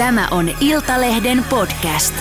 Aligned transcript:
Tämä 0.00 0.28
on 0.30 0.50
Iltalehden 0.60 1.44
podcast. 1.50 2.14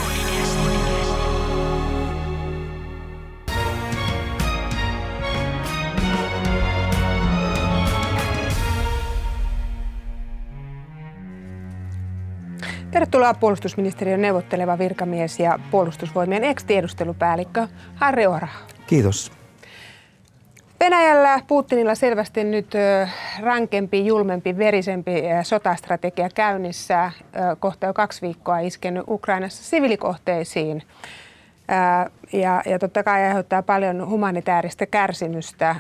Tervetuloa 12.91 13.33
puolustusministeriön 13.33 14.21
neuvotteleva 14.21 14.77
virkamies 14.77 15.39
ja 15.39 15.59
puolustusvoimien 15.71 16.43
ex-tiedustelupäällikkö 16.43 17.67
Harri 17.95 18.27
Oraha. 18.27 18.59
Kiitos. 18.87 19.38
Venäjällä 20.79 21.39
Putinilla 21.47 21.95
selvästi 21.95 22.43
nyt 22.43 22.73
rankempi, 23.41 24.05
julmempi, 24.05 24.57
verisempi 24.57 25.23
sotastrategia 25.43 26.29
käynnissä. 26.35 27.11
Kohta 27.59 27.85
jo 27.85 27.93
kaksi 27.93 28.21
viikkoa 28.21 28.59
iskenyt 28.59 29.03
Ukrainassa 29.07 29.63
sivilikohteisiin. 29.63 30.83
Ja, 32.33 32.61
ja 32.65 32.79
totta 32.79 33.03
kai 33.03 33.23
aiheuttaa 33.23 33.63
paljon 33.63 34.09
humanitaarista 34.09 34.85
kärsimystä, 34.85 35.75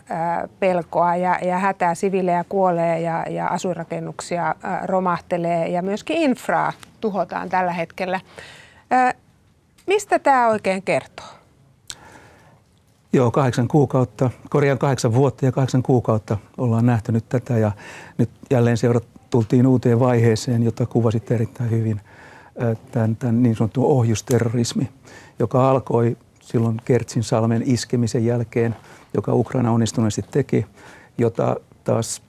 pelkoa 0.59 1.15
ja, 1.15 1.39
ja 1.41 1.57
hätää. 1.57 1.95
Sivilejä 1.95 2.45
kuolee 2.49 2.99
ja, 2.99 3.25
ja 3.29 3.47
asuinrakennuksia 3.47 4.55
romahtelee 4.83 5.67
ja 5.67 5.81
myöskin 5.81 6.17
infraa 6.17 6.73
tuhotaan 7.01 7.49
tällä 7.49 7.73
hetkellä. 7.73 8.19
Mistä 9.87 10.19
tämä 10.19 10.47
oikein 10.47 10.83
kertoo? 10.83 11.38
Joo, 13.13 13.31
kahdeksan 13.31 13.67
kuukautta, 13.67 14.29
korjaan 14.49 14.77
kahdeksan 14.77 15.13
vuotta 15.13 15.45
ja 15.45 15.51
kahdeksan 15.51 15.83
kuukautta 15.83 16.37
ollaan 16.57 16.85
nähty 16.85 17.11
nyt 17.11 17.29
tätä 17.29 17.57
ja 17.57 17.71
nyt 18.17 18.29
jälleen 18.51 18.77
seurat 18.77 19.03
tultiin 19.29 19.67
uuteen 19.67 19.99
vaiheeseen, 19.99 20.63
jota 20.63 20.85
kuvasit 20.85 21.31
erittäin 21.31 21.69
hyvin, 21.69 22.01
tämän, 22.91 23.15
tämän 23.15 23.43
niin 23.43 23.55
sanottu 23.55 23.85
ohjusterrorismi, 23.85 24.89
joka 25.39 25.69
alkoi 25.69 26.17
silloin 26.41 26.81
Kertsin 26.85 27.23
salmen 27.23 27.63
iskemisen 27.65 28.25
jälkeen, 28.25 28.75
joka 29.13 29.33
Ukraina 29.33 29.71
onnistuneesti 29.71 30.21
teki, 30.31 30.65
jota 31.17 31.55
taas 31.83 32.21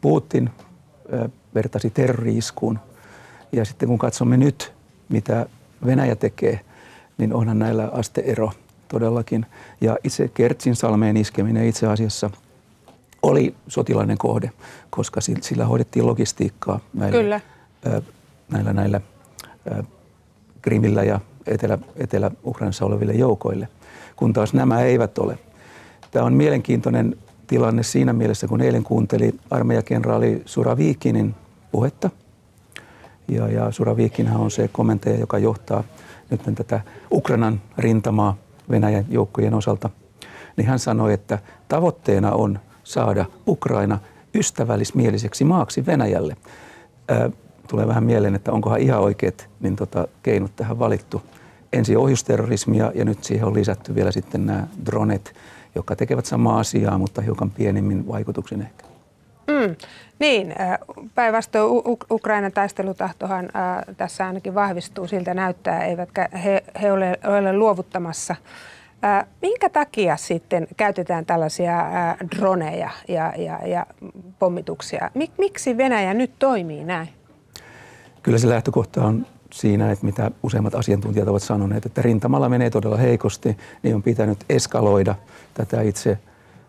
Putin 0.00 0.50
vertasi 1.54 1.90
terroriiskuun. 1.90 2.78
Ja 3.52 3.64
sitten 3.64 3.88
kun 3.88 3.98
katsomme 3.98 4.36
nyt, 4.36 4.72
mitä 5.08 5.46
Venäjä 5.86 6.16
tekee, 6.16 6.60
niin 7.18 7.34
onhan 7.34 7.58
näillä 7.58 7.88
asteero– 7.92 8.52
todellakin. 8.94 9.46
Ja 9.80 9.96
itse 10.04 10.28
Kertsin 10.28 10.76
salmeen 10.76 11.16
iskeminen 11.16 11.66
itse 11.66 11.86
asiassa 11.86 12.30
oli 13.22 13.54
sotilainen 13.68 14.18
kohde, 14.18 14.50
koska 14.90 15.20
sillä 15.20 15.66
hoidettiin 15.66 16.06
logistiikkaa 16.06 16.80
näillä, 16.94 17.18
Kyllä. 17.18 17.40
Näillä, 18.50 18.72
näillä 18.72 19.00
Krimillä 20.62 21.02
ja 21.02 21.20
Etelä, 21.46 21.78
Etelä-Ukrainassa 21.96 22.84
oleville 22.84 23.12
joukoille, 23.12 23.68
kun 24.16 24.32
taas 24.32 24.54
nämä 24.54 24.80
eivät 24.80 25.18
ole. 25.18 25.38
Tämä 26.10 26.24
on 26.24 26.32
mielenkiintoinen 26.34 27.16
tilanne 27.46 27.82
siinä 27.82 28.12
mielessä, 28.12 28.48
kun 28.48 28.60
eilen 28.60 28.84
kuunteli 28.84 29.34
armeijakenraali 29.50 30.42
Suravikinin 30.46 31.34
puhetta. 31.72 32.10
Ja, 33.28 33.48
ja 33.48 33.70
Suravikinhan 33.70 34.40
on 34.40 34.50
se 34.50 34.68
komentaja, 34.68 35.18
joka 35.18 35.38
johtaa 35.38 35.84
nyt 36.30 36.40
tätä 36.54 36.80
Ukrainan 37.12 37.60
rintamaa 37.78 38.36
Venäjän 38.70 39.04
joukkojen 39.08 39.54
osalta, 39.54 39.90
niin 40.56 40.66
hän 40.66 40.78
sanoi, 40.78 41.12
että 41.12 41.38
tavoitteena 41.68 42.32
on 42.32 42.58
saada 42.84 43.24
Ukraina 43.48 43.98
ystävällismieliseksi 44.34 45.44
maaksi 45.44 45.86
Venäjälle. 45.86 46.36
Ää, 47.08 47.30
tulee 47.68 47.86
vähän 47.86 48.04
mieleen, 48.04 48.34
että 48.34 48.52
onkohan 48.52 48.80
ihan 48.80 49.00
oikeat 49.00 49.48
niin 49.60 49.76
tota, 49.76 50.08
keinot 50.22 50.56
tähän 50.56 50.78
valittu. 50.78 51.22
Ensin 51.72 51.98
ohjusterrorismia 51.98 52.92
ja 52.94 53.04
nyt 53.04 53.24
siihen 53.24 53.46
on 53.46 53.54
lisätty 53.54 53.94
vielä 53.94 54.12
sitten 54.12 54.46
nämä 54.46 54.66
dronet, 54.86 55.34
jotka 55.74 55.96
tekevät 55.96 56.26
samaa 56.26 56.58
asiaa, 56.58 56.98
mutta 56.98 57.22
hiukan 57.22 57.50
pienemmin 57.50 58.08
vaikutuksen 58.08 58.62
ehkä. 58.62 58.93
Mm, 59.46 59.76
niin, 60.18 60.54
päinvastoin 61.14 61.82
Ukrainan 62.10 62.52
taistelutahtohan 62.52 63.44
äh, 63.44 63.96
tässä 63.96 64.26
ainakin 64.26 64.54
vahvistuu, 64.54 65.06
siltä 65.06 65.34
näyttää, 65.34 65.84
eivätkä 65.84 66.28
he, 66.44 66.64
he 66.82 66.92
ole, 66.92 67.18
ole 67.24 67.52
luovuttamassa. 67.52 68.36
Äh, 69.04 69.26
minkä 69.42 69.68
takia 69.68 70.16
sitten 70.16 70.68
käytetään 70.76 71.26
tällaisia 71.26 71.80
äh, 71.80 72.16
droneja 72.36 72.90
ja, 73.08 73.32
ja, 73.36 73.60
ja 73.66 73.86
pommituksia? 74.38 75.10
Mik, 75.14 75.30
miksi 75.38 75.76
Venäjä 75.76 76.14
nyt 76.14 76.30
toimii 76.38 76.84
näin? 76.84 77.08
Kyllä 78.22 78.38
se 78.38 78.48
lähtökohta 78.48 79.04
on 79.04 79.26
siinä, 79.52 79.90
että 79.90 80.06
mitä 80.06 80.30
useimmat 80.42 80.74
asiantuntijat 80.74 81.28
ovat 81.28 81.42
sanoneet, 81.42 81.86
että 81.86 82.02
rintamalla 82.02 82.48
menee 82.48 82.70
todella 82.70 82.96
heikosti, 82.96 83.56
niin 83.82 83.94
on 83.94 84.02
pitänyt 84.02 84.38
eskaloida 84.48 85.14
tätä 85.54 85.82
itse 85.82 86.18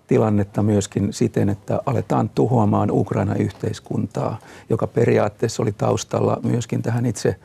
tilannetta 0.08 0.64
myöskin 0.64 1.14
siten, 1.14 1.50
että 1.50 1.82
aletaan 1.86 2.30
tuhoamaan 2.30 2.92
Ukraina 2.92 3.36
yhteiskuntaa, 3.36 4.40
joka 4.70 4.88
periaatteessa 4.88 5.64
oli 5.64 5.72
taustalla 5.72 6.40
myöskin 6.44 6.82
tähän 6.82 7.06
itse 7.06 7.36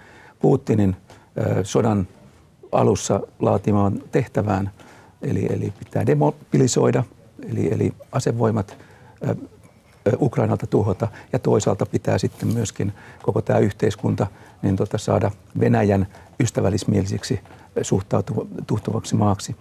Putinin 0.40 0.96
sodan 1.62 2.08
alussa 2.72 3.20
laatimaan 3.40 4.02
tehtävään. 4.12 4.70
Eli, 5.22 5.46
eli 5.50 5.72
pitää 5.78 6.06
demobilisoida, 6.06 7.04
eli, 7.48 7.72
eli 7.72 7.92
asevoimat 8.12 8.76
Ukrainalta 10.20 10.66
tuhota 10.66 11.08
ja 11.32 11.38
toisaalta 11.38 11.86
pitää 11.86 12.18
sitten 12.18 12.48
myöskin 12.54 12.92
koko 13.22 13.42
tämä 13.42 13.58
yhteiskunta 13.58 14.26
niin 14.62 14.76
tota, 14.76 14.98
saada 14.98 15.30
Venäjän 15.60 16.06
ystävällismielisiksi 16.40 17.40
suhtautuvaksi 17.82 19.16
maaksi. 19.16 19.56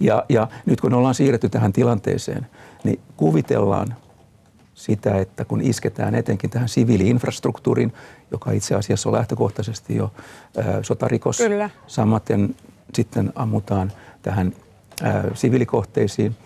Ja, 0.00 0.24
ja 0.28 0.48
nyt 0.66 0.80
kun 0.80 0.94
ollaan 0.94 1.14
siirretty 1.14 1.48
tähän 1.48 1.72
tilanteeseen, 1.72 2.46
niin 2.84 3.00
kuvitellaan 3.16 3.94
sitä, 4.74 5.18
että 5.18 5.44
kun 5.44 5.60
isketään 5.60 6.14
etenkin 6.14 6.50
tähän 6.50 6.68
siviiliinfrastruktuuriin, 6.68 7.92
joka 8.30 8.50
itse 8.50 8.74
asiassa 8.74 9.08
on 9.08 9.14
lähtökohtaisesti 9.14 9.96
jo 9.96 10.12
ää, 10.56 10.82
sotarikos, 10.82 11.38
Kyllä. 11.38 11.70
samaten 11.86 12.54
sitten 12.94 13.32
ammutaan 13.34 13.92
tähän 14.22 14.52
ää, 15.02 15.24
siviilikohteisiin, 15.34 16.36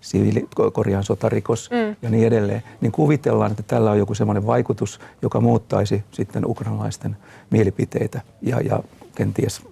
siviili, 0.00 0.48
korjaan 0.72 1.04
sotarikos 1.04 1.70
mm. 1.70 1.96
ja 2.02 2.10
niin 2.10 2.26
edelleen, 2.26 2.62
niin 2.80 2.92
kuvitellaan, 2.92 3.50
että 3.50 3.62
tällä 3.62 3.90
on 3.90 3.98
joku 3.98 4.14
semmoinen 4.14 4.46
vaikutus, 4.46 5.00
joka 5.22 5.40
muuttaisi 5.40 6.04
sitten 6.10 6.46
ukrainalaisten 6.46 7.16
mielipiteitä 7.50 8.20
ja, 8.42 8.60
ja 8.60 8.82
kenties 9.14 9.62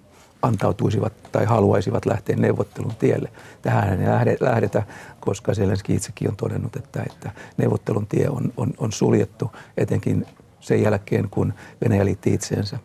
antautuisivat 0.41 1.13
tai 1.31 1.45
haluaisivat 1.45 2.05
lähteä 2.05 2.35
neuvottelun 2.35 2.95
tielle. 2.95 3.31
Tähän 3.61 4.27
ei 4.27 4.37
lähdetä, 4.39 4.83
koska 5.19 5.53
Zelenski 5.53 5.93
itsekin 5.93 6.29
on 6.29 6.35
todennut, 6.35 6.75
että, 6.75 7.03
että 7.03 7.31
neuvottelun 7.57 8.07
tie 8.07 8.29
on, 8.29 8.53
on, 8.57 8.73
on 8.77 8.91
suljettu 8.91 9.51
etenkin 9.77 10.25
sen 10.59 10.81
jälkeen, 10.81 11.29
kun 11.29 11.53
Venäjä 11.83 12.05
liitti 12.05 12.33
itseensä 12.33 12.79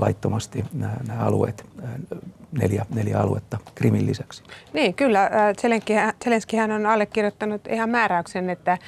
laittomasti 0.00 0.64
nämä, 0.72 0.96
nämä 1.08 1.20
alueet, 1.20 1.66
neljä, 2.52 2.86
neljä 2.94 3.18
aluetta 3.18 3.58
Krimin 3.74 4.06
lisäksi. 4.06 4.42
Niin, 4.72 4.94
kyllä. 4.94 5.30
Zelenskihän 6.24 6.70
on 6.70 6.86
allekirjoittanut 6.86 7.66
ihan 7.66 7.90
määräyksen, 7.90 8.50
että 8.50 8.78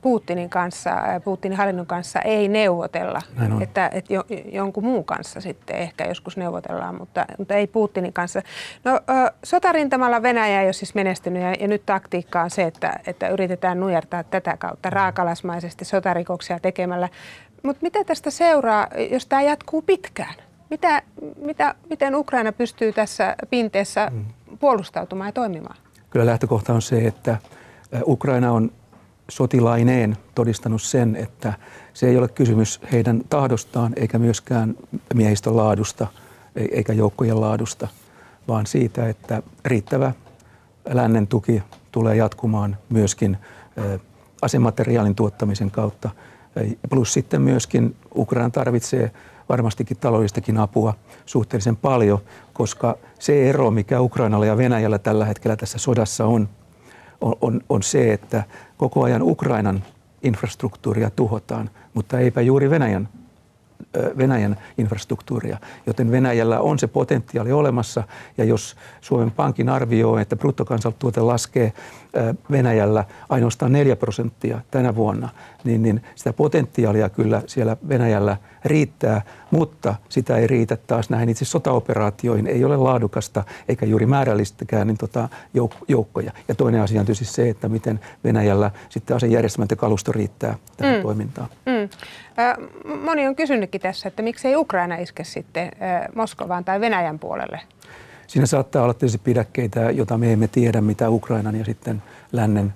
Putinin 0.00 0.50
kanssa, 0.50 0.90
Putinin 1.24 1.58
hallinnon 1.58 1.86
kanssa 1.86 2.20
ei 2.20 2.48
neuvotella. 2.48 3.22
Että, 3.60 3.90
että 3.92 4.14
jonkun 4.52 4.84
muun 4.84 5.04
kanssa 5.04 5.40
sitten 5.40 5.76
ehkä 5.76 6.04
joskus 6.04 6.36
neuvotellaan, 6.36 6.94
mutta, 6.94 7.26
mutta 7.38 7.54
ei 7.54 7.66
Putinin 7.66 8.12
kanssa. 8.12 8.42
No, 8.84 9.00
sotarintamalla 9.44 10.22
Venäjä 10.22 10.60
ei 10.60 10.66
ole 10.66 10.72
siis 10.72 10.94
menestynyt 10.94 11.42
ja, 11.42 11.54
ja 11.60 11.68
nyt 11.68 11.86
taktiikka 11.86 12.42
on 12.42 12.50
se, 12.50 12.62
että, 12.62 13.00
että 13.06 13.28
yritetään 13.28 13.80
nujertaa 13.80 14.24
tätä 14.24 14.56
kautta 14.56 14.90
raakalasmaisesti 14.90 15.84
sotarikoksia 15.84 16.60
tekemällä 16.60 17.08
mutta 17.62 17.82
mitä 17.82 18.04
tästä 18.04 18.30
seuraa, 18.30 18.88
jos 19.10 19.26
tämä 19.26 19.42
jatkuu 19.42 19.82
pitkään? 19.82 20.34
Mitä, 20.70 21.02
mitä, 21.44 21.74
miten 21.90 22.14
Ukraina 22.14 22.52
pystyy 22.52 22.92
tässä 22.92 23.36
pinteessä 23.50 24.10
mm. 24.12 24.24
puolustautumaan 24.60 25.28
ja 25.28 25.32
toimimaan? 25.32 25.76
Kyllä 26.10 26.26
lähtökohta 26.26 26.72
on 26.72 26.82
se, 26.82 27.06
että 27.06 27.38
Ukraina 28.06 28.52
on 28.52 28.72
sotilaineen 29.28 30.16
todistanut 30.34 30.82
sen, 30.82 31.16
että 31.16 31.52
se 31.94 32.08
ei 32.08 32.16
ole 32.16 32.28
kysymys 32.28 32.80
heidän 32.92 33.20
tahdostaan 33.30 33.92
eikä 33.96 34.18
myöskään 34.18 34.74
miehistön 35.14 35.56
laadusta 35.56 36.06
eikä 36.56 36.92
joukkojen 36.92 37.40
laadusta, 37.40 37.88
vaan 38.48 38.66
siitä, 38.66 39.08
että 39.08 39.42
riittävä 39.64 40.12
lännen 40.92 41.26
tuki 41.26 41.62
tulee 41.92 42.16
jatkumaan 42.16 42.76
myöskin 42.88 43.36
asemateriaalin 44.42 45.14
tuottamisen 45.14 45.70
kautta– 45.70 46.10
Plus 46.90 47.12
sitten 47.12 47.42
myöskin 47.42 47.96
Ukraina 48.14 48.50
tarvitsee 48.50 49.10
varmastikin 49.48 49.96
taloudellistakin 49.96 50.58
apua 50.58 50.94
suhteellisen 51.26 51.76
paljon, 51.76 52.18
koska 52.52 52.98
se 53.18 53.48
ero, 53.48 53.70
mikä 53.70 54.00
Ukrainalla 54.00 54.46
ja 54.46 54.56
Venäjällä 54.56 54.98
tällä 54.98 55.24
hetkellä 55.24 55.56
tässä 55.56 55.78
sodassa 55.78 56.26
on, 56.26 56.48
on, 57.20 57.34
on, 57.40 57.60
on 57.68 57.82
se, 57.82 58.12
että 58.12 58.44
koko 58.76 59.02
ajan 59.02 59.22
Ukrainan 59.22 59.84
infrastruktuuria 60.22 61.10
tuhotaan, 61.10 61.70
mutta 61.94 62.18
eipä 62.18 62.40
juuri 62.40 62.70
Venäjän 62.70 63.08
Venäjän 64.18 64.56
infrastruktuuria. 64.78 65.58
Joten 65.86 66.10
Venäjällä 66.10 66.60
on 66.60 66.78
se 66.78 66.86
potentiaali 66.86 67.52
olemassa 67.52 68.02
ja 68.38 68.44
jos 68.44 68.76
Suomen 69.00 69.30
Pankin 69.30 69.68
arvioi, 69.68 70.22
että 70.22 70.36
bruttokansantuote 70.36 71.20
laskee 71.20 71.72
Venäjällä 72.50 73.04
ainoastaan 73.28 73.72
4 73.72 73.96
prosenttia 73.96 74.60
tänä 74.70 74.94
vuonna, 74.94 75.28
niin, 75.64 75.82
niin 75.82 76.02
sitä 76.14 76.32
potentiaalia 76.32 77.08
kyllä 77.08 77.42
siellä 77.46 77.76
Venäjällä 77.88 78.36
riittää, 78.64 79.22
mutta 79.50 79.94
sitä 80.08 80.36
ei 80.36 80.46
riitä 80.46 80.76
taas 80.76 81.10
näihin 81.10 81.28
itse 81.28 81.44
sotaoperaatioihin. 81.44 82.46
Ei 82.46 82.64
ole 82.64 82.76
laadukasta 82.76 83.44
eikä 83.68 83.86
juuri 83.86 84.06
määrällistäkään 84.06 84.86
niin 84.86 84.98
tota, 84.98 85.28
jouk- 85.58 85.84
joukkoja. 85.88 86.32
Ja 86.48 86.54
toinen 86.54 86.80
asia 86.80 87.00
on 87.00 87.06
tietysti 87.06 87.24
se, 87.24 87.48
että 87.48 87.68
miten 87.68 88.00
Venäjällä 88.24 88.70
sitten 88.88 89.16
asejärjestelmät 89.16 89.70
ja 89.70 89.76
kalusto 89.76 90.12
riittää 90.12 90.58
tähän 90.76 90.96
mm. 90.96 91.02
toimintaan. 91.02 91.48
Mm. 91.66 91.88
Moni 93.04 93.26
on 93.26 93.36
kysynytkin 93.36 93.80
tässä, 93.80 94.08
että 94.08 94.22
miksei 94.22 94.56
Ukraina 94.56 94.96
iske 94.96 95.24
sitten 95.24 95.70
Moskovaan 96.14 96.64
tai 96.64 96.80
Venäjän 96.80 97.18
puolelle? 97.18 97.60
Siinä 98.26 98.46
saattaa 98.46 98.82
olla 98.82 98.94
tietysti 98.94 99.18
pidäkkeitä, 99.18 99.90
jota 99.90 100.18
me 100.18 100.32
emme 100.32 100.48
tiedä, 100.48 100.80
mitä 100.80 101.10
Ukrainan 101.10 101.56
ja 101.56 101.64
sitten 101.64 102.02
lännen 102.32 102.74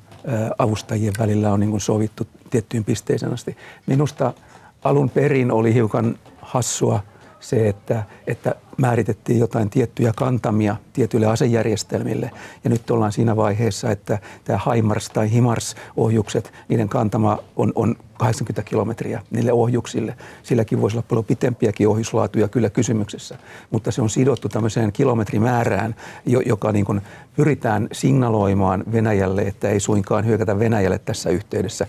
avustajien 0.59 1.15
välillä 1.19 1.53
on 1.53 1.61
niin 1.61 1.81
sovittu 1.81 2.27
tiettyyn 2.51 2.85
pisteeseen 2.85 3.33
asti. 3.33 3.57
Minusta 3.87 4.33
alun 4.85 5.11
perin 5.11 5.53
oli 5.53 5.75
hiukan 5.75 6.19
hassua 6.41 7.03
se, 7.41 7.69
että, 7.69 8.03
että 8.27 8.55
määritettiin 8.81 9.39
jotain 9.39 9.71
tiettyjä 9.71 10.13
kantamia 10.17 10.77
tietyille 10.93 11.27
asejärjestelmille. 11.27 12.31
Ja 12.65 12.71
nyt 12.71 12.91
ollaan 12.91 13.13
siinä 13.13 13.37
vaiheessa, 13.37 13.91
että 13.91 14.19
tämä 14.45 14.59
HIMARS 14.75 15.11
tai 15.11 15.31
HIMARS-ohjukset, 15.33 16.53
niiden 16.69 16.89
kantama 16.89 17.39
on, 17.57 17.73
on 17.75 17.97
80 18.19 18.63
kilometriä 18.63 19.23
niille 19.31 19.53
ohjuksille. 19.53 20.15
Silläkin 20.43 20.81
voisi 20.81 20.97
olla 20.97 21.07
paljon 21.09 21.25
pitempiäkin 21.25 21.89
ohjuslaatuja 21.89 22.49
kyllä 22.49 22.71
kysymyksessä, 22.71 23.39
mutta 23.71 23.91
se 23.91 24.03
on 24.03 24.11
sidottu 24.11 24.49
tämmöiseen 24.49 24.93
kilometrimäärään, 24.93 25.95
joka 26.47 26.73
niin 26.73 26.85
kuin 26.85 27.01
pyritään 27.37 27.89
signaloimaan 27.93 28.85
Venäjälle, 28.93 29.43
että 29.43 29.69
ei 29.69 29.81
suinkaan 29.81 30.27
hyökätä 30.27 30.59
Venäjälle 30.59 30.99
tässä 30.99 31.31
yhteydessä 31.31 31.87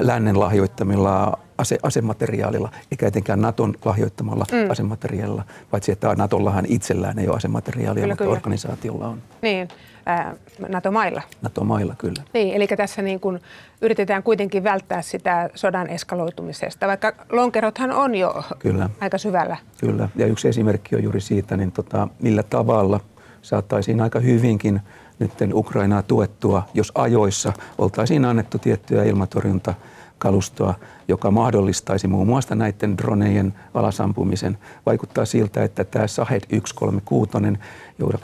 lännen 0.00 0.40
lahjoittamilla 0.40 1.38
ase, 1.58 1.78
asemateriaalilla, 1.82 2.70
eikä 2.90 3.06
etenkään 3.06 3.40
Naton 3.40 3.74
lahjoittamalla 3.84 4.46
mm. 4.52 4.70
asemateriaalilla, 4.70 5.44
paitsi 5.70 5.92
että 5.92 6.10
Natollahan 6.34 6.64
itsellään 6.68 7.18
ei 7.18 7.28
ole 7.28 7.36
asemateriaalia, 7.36 8.02
kyllä, 8.02 8.12
mutta 8.12 8.24
kyllä. 8.24 8.36
organisaatiolla 8.36 9.08
on. 9.08 9.22
Niin, 9.42 9.68
äh, 10.08 10.26
NATO-mailla. 10.68 11.22
NATO-mailla, 11.42 11.94
kyllä. 11.98 12.22
Niin, 12.32 12.54
eli 12.54 12.66
tässä 12.66 13.02
niin 13.02 13.20
kuin 13.20 13.40
yritetään 13.82 14.22
kuitenkin 14.22 14.64
välttää 14.64 15.02
sitä 15.02 15.50
sodan 15.54 15.88
eskaloitumisesta, 15.88 16.86
vaikka 16.86 17.12
lonkerothan 17.30 17.92
on 17.92 18.14
jo 18.14 18.44
kyllä. 18.58 18.90
aika 19.00 19.18
syvällä. 19.18 19.56
Kyllä, 19.80 20.08
ja 20.16 20.26
yksi 20.26 20.48
esimerkki 20.48 20.96
on 20.96 21.02
juuri 21.02 21.20
siitä, 21.20 21.56
niin 21.56 21.72
tota, 21.72 22.08
millä 22.20 22.42
tavalla 22.42 23.00
saattaisiin 23.42 24.00
aika 24.00 24.20
hyvinkin 24.20 24.80
nyt 25.18 25.32
Ukrainaa 25.52 26.02
tuettua, 26.02 26.62
jos 26.74 26.92
ajoissa 26.94 27.52
oltaisiin 27.78 28.24
annettu 28.24 28.58
tiettyä 28.58 29.04
ilmatorjunta 29.04 29.74
kalustoa, 30.24 30.74
joka 31.08 31.30
mahdollistaisi 31.30 32.08
muun 32.08 32.26
muassa 32.26 32.54
näiden 32.54 32.98
dronejen 32.98 33.54
alasampumisen. 33.74 34.58
Vaikuttaa 34.86 35.24
siltä, 35.24 35.64
että 35.64 35.84
tämä 35.84 36.06
Sahed 36.06 36.40
136, 36.40 37.30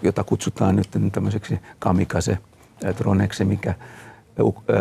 jota 0.03 0.25
kutsutaan 0.25 0.77
nyt 0.77 0.89
tämmöiseksi 1.13 1.59
kamikaze-droneksi, 1.79 3.45
mikä 3.45 3.75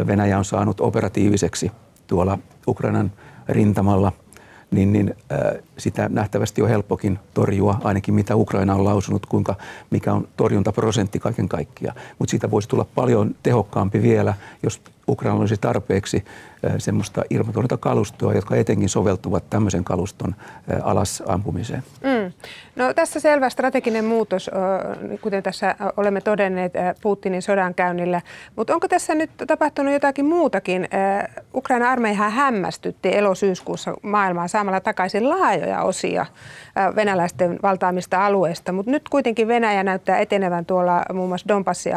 Venäjä 0.07 0.37
on 0.37 0.45
saanut 0.45 0.81
operatiiviseksi 0.81 1.71
tuolla 2.07 2.37
Ukrainan 2.67 3.11
rintamalla, 3.49 4.11
niin, 4.71 4.93
niin 4.93 5.15
äh, 5.31 5.63
sitä 5.77 6.09
nähtävästi 6.09 6.61
on 6.61 6.69
helppokin 6.69 7.19
torjua, 7.33 7.81
ainakin 7.83 8.13
mitä 8.13 8.35
Ukraina 8.35 8.75
on 8.75 8.83
lausunut, 8.83 9.25
kuinka, 9.25 9.55
mikä 9.89 10.13
on 10.13 10.27
torjuntaprosentti 10.37 11.19
kaiken 11.19 11.49
kaikkiaan. 11.49 11.97
Mutta 12.19 12.31
siitä 12.31 12.51
voisi 12.51 12.69
tulla 12.69 12.85
paljon 12.95 13.35
tehokkaampi 13.43 14.01
vielä, 14.01 14.33
jos 14.63 14.81
Ukraina 15.09 15.39
olisi 15.39 15.57
tarpeeksi 15.57 16.25
semmoista 16.77 17.21
ilmatorjuntakalustoa, 17.29 18.33
jotka 18.33 18.55
etenkin 18.55 18.89
soveltuvat 18.89 19.49
tämmöisen 19.49 19.83
kaluston 19.83 20.35
alas 20.83 21.23
ampumiseen. 21.27 21.83
Mm. 22.01 22.31
No, 22.75 22.93
tässä 22.93 23.19
selvä 23.19 23.49
strateginen 23.49 24.05
muutos, 24.05 24.51
kuten 25.21 25.43
tässä 25.43 25.75
olemme 25.97 26.21
todenneet 26.21 26.73
Putinin 27.01 27.41
sodankäynnillä. 27.41 28.21
Mutta 28.55 28.73
onko 28.73 28.87
tässä 28.87 29.15
nyt 29.15 29.31
tapahtunut 29.47 29.93
jotakin 29.93 30.25
muutakin? 30.25 30.87
Ukraina 31.55 31.89
armeiha 31.89 32.29
hämmästytti 32.29 33.17
elosyyskuussa 33.17 33.93
maailmaa 34.01 34.47
saamalla 34.47 34.79
takaisin 34.79 35.29
laajoja 35.29 35.81
osia 35.81 36.25
venäläisten 36.95 37.59
valtaamista 37.63 38.25
alueista, 38.25 38.71
mutta 38.71 38.91
nyt 38.91 39.09
kuitenkin 39.09 39.47
Venäjä 39.47 39.83
näyttää 39.83 40.17
etenevän 40.17 40.65
tuolla 40.65 41.01
muun 41.13 41.27
muassa 41.27 41.47
Donbassin 41.47 41.93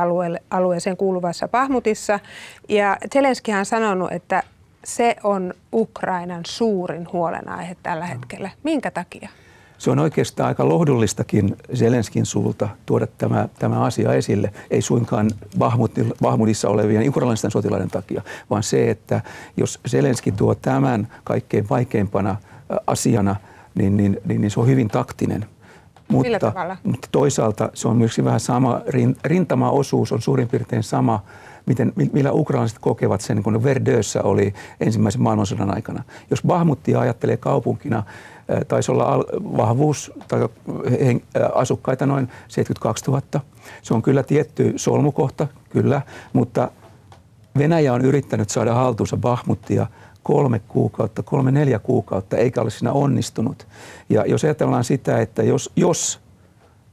alueeseen 0.51 0.97
kuuluvassa 0.97 1.49
Pahmutissa. 1.49 2.21
Ja 2.69 2.97
Zelenski 3.13 3.53
on 3.53 3.67
sanonut, 3.67 4.13
että 4.13 4.43
se 4.85 5.17
on 5.23 5.55
Ukrainan 5.73 6.43
suurin 6.47 7.09
huolenaihe 7.13 7.77
tällä 7.83 8.07
hetkellä. 8.07 8.51
Minkä 8.63 8.91
takia? 8.91 9.29
Se 9.79 9.91
on 9.91 9.99
oikeastaan 9.99 10.49
aika 10.49 10.69
lohdullistakin 10.69 11.57
Zelenskin 11.75 12.27
suulta 12.27 12.69
tuoda 12.87 13.07
tämä, 13.07 13.49
tämä 13.59 13.81
asia 13.85 14.15
esille. 14.15 14.53
Ei 14.71 14.83
suinkaan 14.83 15.31
Bahmutissa 16.23 16.69
olevien 16.69 17.09
ukrainalaisten 17.09 17.51
sotilaiden 17.51 17.91
takia, 17.91 18.23
vaan 18.51 18.63
se, 18.63 18.91
että 18.91 19.21
jos 19.57 19.81
Zelenski 19.89 20.33
tuo 20.33 20.55
tämän 20.55 21.09
kaikkein 21.25 21.69
vaikeimpana 21.69 22.37
asiana, 22.87 23.37
niin, 23.75 23.97
niin, 23.97 24.21
niin, 24.25 24.41
niin 24.41 24.51
se 24.51 24.61
on 24.61 24.67
hyvin 24.67 24.89
taktinen. 24.89 25.47
Mutta, 26.13 26.77
mutta 26.85 27.09
toisaalta 27.13 27.71
se 27.75 27.89
on 27.89 27.97
myös 27.97 28.21
vähän 28.25 28.41
sama, 28.41 28.81
rintamaosuus 29.25 30.13
on 30.13 30.23
suurin 30.23 30.49
piirtein 30.49 30.83
sama 30.83 31.23
miten, 31.67 31.93
millä 32.13 32.33
ukrainalaiset 32.33 32.79
kokevat 32.79 33.21
sen, 33.21 33.43
kun 33.43 33.65
Verdössä 33.65 34.23
oli 34.23 34.55
ensimmäisen 34.81 35.23
maailmansodan 35.23 35.75
aikana. 35.75 36.05
Jos 36.31 36.43
Bahmuttia 36.47 37.01
ajattelee 37.01 37.37
kaupunkina, 37.37 38.03
taisi 38.69 38.93
olla 38.93 39.19
vahvuus 39.57 40.13
tai 40.29 40.49
asukkaita 41.55 42.07
noin 42.07 42.29
72 42.49 43.05
000. 43.07 43.23
Se 43.83 43.95
on 43.95 44.03
kyllä 44.03 44.23
tietty 44.23 44.73
solmukohta, 44.77 45.47
kyllä, 45.71 46.03
mutta 46.33 46.71
Venäjä 47.59 47.93
on 47.93 48.05
yrittänyt 48.05 48.51
saada 48.51 48.75
haltuunsa 48.75 49.17
Bahmuttia 49.17 49.87
kolme 50.23 50.59
kuukautta, 50.69 51.23
kolme 51.23 51.51
neljä 51.51 51.79
kuukautta, 51.79 52.37
eikä 52.37 52.61
ole 52.61 52.71
siinä 52.71 52.93
onnistunut. 52.93 53.67
Ja 54.09 54.27
jos 54.27 54.45
ajatellaan 54.45 54.85
sitä, 54.85 55.21
että 55.21 55.43
jos, 55.43 55.71
jos 55.77 56.21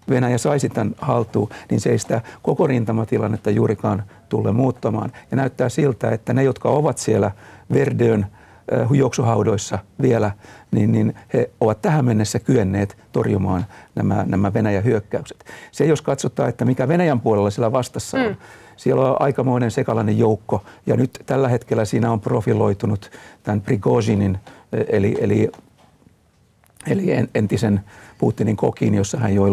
Venäjä 0.09 0.37
saisi 0.37 0.69
tämän 0.69 0.95
haltuun, 1.01 1.49
niin 1.71 1.79
se 1.81 1.89
ei 1.89 1.99
sitä 1.99 2.21
koko 2.41 2.67
rintamatilannetta 2.67 3.49
juurikaan 3.49 4.03
tule 4.29 4.51
muuttamaan. 4.51 5.11
Ja 5.31 5.37
näyttää 5.37 5.69
siltä, 5.69 6.09
että 6.09 6.33
ne, 6.33 6.43
jotka 6.43 6.69
ovat 6.69 6.97
siellä 6.97 7.31
Verdön 7.73 8.25
äh, 8.73 8.87
juoksuhaudoissa 8.91 9.79
vielä, 10.01 10.31
niin, 10.71 10.91
niin 10.91 11.15
he 11.33 11.49
ovat 11.61 11.81
tähän 11.81 12.05
mennessä 12.05 12.39
kyenneet 12.39 12.97
torjumaan 13.11 13.65
nämä, 13.95 14.23
nämä 14.27 14.53
Venäjän 14.53 14.83
hyökkäykset. 14.83 15.45
Se, 15.71 15.85
jos 15.85 16.01
katsotaan, 16.01 16.49
että 16.49 16.65
mikä 16.65 16.87
Venäjän 16.87 17.19
puolella 17.19 17.49
siellä 17.49 17.71
vastassa 17.71 18.17
on, 18.17 18.27
mm. 18.27 18.35
Siellä 18.79 19.11
on 19.11 19.21
aikamoinen 19.21 19.71
sekalainen 19.71 20.17
joukko, 20.17 20.63
ja 20.85 20.97
nyt 20.97 21.19
tällä 21.25 21.47
hetkellä 21.47 21.85
siinä 21.85 22.11
on 22.11 22.21
profiloitunut 22.21 23.11
tämän 23.43 23.61
Prigozhinin, 23.61 24.37
eli, 24.87 25.17
eli, 25.19 25.51
eli 26.87 27.07
entisen 27.35 27.81
Putinin 28.17 28.57
kokin, 28.57 28.95
jossa 28.95 29.17
hän 29.17 29.35
joi 29.35 29.51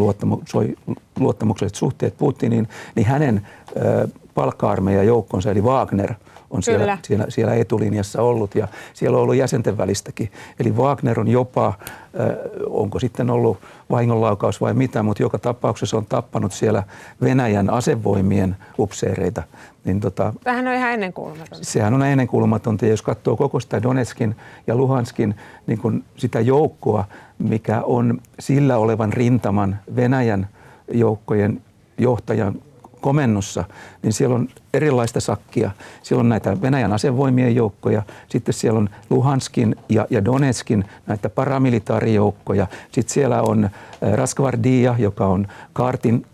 luottamukselliset 1.19 1.77
suhteet 1.77 2.17
Putiniin, 2.19 2.69
niin 2.95 3.07
hänen 3.07 3.47
palkka-armeijan 4.37 5.07
joukkonsa, 5.07 5.51
eli 5.51 5.61
Wagner, 5.61 6.15
on 6.51 6.63
siellä, 6.63 6.99
siellä, 7.03 7.25
siellä 7.29 7.55
etulinjassa 7.55 8.23
ollut 8.23 8.55
ja 8.55 8.69
siellä 8.95 9.17
on 9.17 9.23
ollut 9.23 9.37
jäsenten 9.37 9.79
välistäkin. 9.79 10.31
Eli 10.61 10.71
Wagner 10.71 11.21
on 11.21 11.29
jopa, 11.29 11.67
äh, 11.67 11.75
onko 12.67 12.99
sitten 12.99 13.31
ollut 13.31 13.59
vahingonlaukaus 13.91 14.61
vai 14.61 14.75
mitä, 14.75 15.03
mutta 15.03 15.23
joka 15.23 15.39
tapauksessa 15.39 15.97
on 15.97 16.07
tappanut 16.07 16.53
siellä 16.53 16.83
Venäjän 17.21 17.71
asevoimien 17.71 18.57
upseereita. 18.79 19.43
Niin 19.85 20.01
tota, 20.01 20.33
Tämähän 20.45 20.69
on 20.69 20.75
ihan 20.75 20.93
ennenkuulumatonta. 20.93 21.65
Sehän 21.65 21.95
on 21.95 22.03
ennenkuulumatonta 22.03 22.85
ja 22.85 22.91
jos 22.91 23.03
katsoo 23.03 23.37
koko 23.37 23.61
sitä 23.61 23.83
Donetskin 23.83 24.37
ja 24.67 24.75
Luhanskin 24.75 25.35
niin 25.67 25.79
kun 25.79 26.05
sitä 26.17 26.41
joukkoa, 26.41 27.05
mikä 27.39 27.83
on 27.83 28.21
sillä 28.39 28.79
olevan 28.79 29.13
rintaman 29.13 29.79
Venäjän 29.97 30.49
joukkojen 30.93 31.63
johtajan 31.99 32.55
komennossa, 33.07 33.65
niin 34.03 34.13
siellä 34.13 34.35
on 34.35 34.49
erilaista 34.75 35.21
sakkia. 35.21 35.71
Siellä 36.03 36.21
on 36.21 36.29
näitä 36.29 36.63
Venäjän 36.63 36.93
asevoimien 36.93 37.55
joukkoja, 37.55 38.03
sitten 38.29 38.55
siellä 38.55 38.79
on 38.79 38.89
Luhanskin 39.11 39.77
ja, 39.89 40.07
ja 40.11 40.25
Donetskin 40.25 40.85
näitä 41.07 41.29
paramilitaarijoukkoja, 41.29 42.67
sitten 42.93 43.15
siellä 43.15 43.43
on 43.43 43.65
äh, 43.65 44.13
Raskvardia, 44.13 44.95
joka 44.99 45.27
on 45.27 45.47
Kaartin 45.73 46.27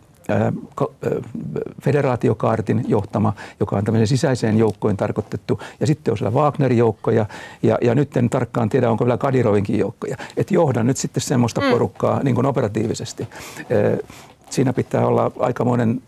federaatiokaartin 1.83 2.85
johtama, 2.89 3.33
joka 3.61 3.77
on 3.77 3.85
tämmöisen 3.85 4.07
sisäiseen 4.07 4.59
joukkojen 4.59 4.97
tarkoitettu, 4.97 5.61
ja 5.81 5.87
sitten 5.87 6.13
on 6.13 6.19
siellä 6.19 6.39
Wagnerin 6.41 6.79
joukkoja, 6.79 7.27
ja, 7.63 7.79
ja 7.83 7.95
nyt 7.95 8.17
en 8.17 8.31
tarkkaan 8.31 8.69
tiedä, 8.69 8.91
onko 8.91 9.05
vielä 9.05 9.19
Kadirovinkin 9.19 9.79
joukkoja. 9.79 10.17
Että 10.37 10.55
johdan 10.55 10.87
nyt 10.87 10.97
sitten 10.97 11.21
semmoista 11.21 11.61
mm. 11.61 11.71
porukkaa 11.71 12.23
niin 12.23 12.35
kuin 12.35 12.47
operatiivisesti. 12.47 13.29
Siinä 14.51 14.73
pitää 14.73 15.07
olla 15.07 15.33
aikamoinen 15.39 16.03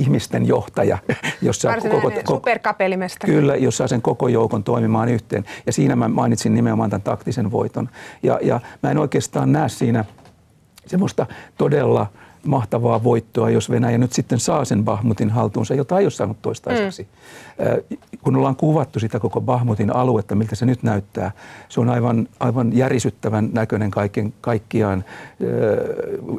ihmisten 0.00 0.46
johtaja, 0.46 0.98
jossa 1.42 1.76
koko, 1.90 2.12
superkapelimesta. 2.28 3.26
Kyllä, 3.26 3.56
jos 3.56 3.76
saa 3.76 3.88
sen 3.88 4.02
koko 4.02 4.28
joukon 4.28 4.64
toimimaan 4.64 5.08
yhteen. 5.08 5.44
Ja 5.66 5.72
siinä 5.72 5.96
mä 5.96 6.08
mainitsin 6.08 6.54
nimenomaan 6.54 6.90
tämän 6.90 7.02
taktisen 7.02 7.50
voiton. 7.50 7.88
Ja, 8.22 8.38
ja 8.42 8.60
mä 8.82 8.90
en 8.90 8.98
oikeastaan 8.98 9.52
näe 9.52 9.68
siinä 9.68 10.04
semmoista 10.86 11.26
todella– 11.56 12.06
mahtavaa 12.44 13.04
voittoa, 13.04 13.50
jos 13.50 13.70
Venäjä 13.70 13.98
nyt 13.98 14.12
sitten 14.12 14.40
saa 14.40 14.64
sen 14.64 14.84
Bahmutin 14.84 15.30
haltuunsa, 15.30 15.74
jota 15.74 15.98
ei 15.98 16.04
ole 16.04 16.10
saanut 16.10 16.42
toistaiseksi. 16.42 17.02
Mm. 17.02 17.96
Kun 18.22 18.36
ollaan 18.36 18.56
kuvattu 18.56 19.00
sitä 19.00 19.20
koko 19.20 19.40
Bahmutin 19.40 19.96
aluetta, 19.96 20.34
miltä 20.34 20.56
se 20.56 20.66
nyt 20.66 20.82
näyttää, 20.82 21.32
se 21.68 21.80
on 21.80 21.90
aivan, 21.90 22.28
aivan 22.40 22.76
järisyttävän 22.76 23.50
näköinen 23.52 23.90
kaiken, 23.90 24.34
kaikkiaan. 24.40 25.04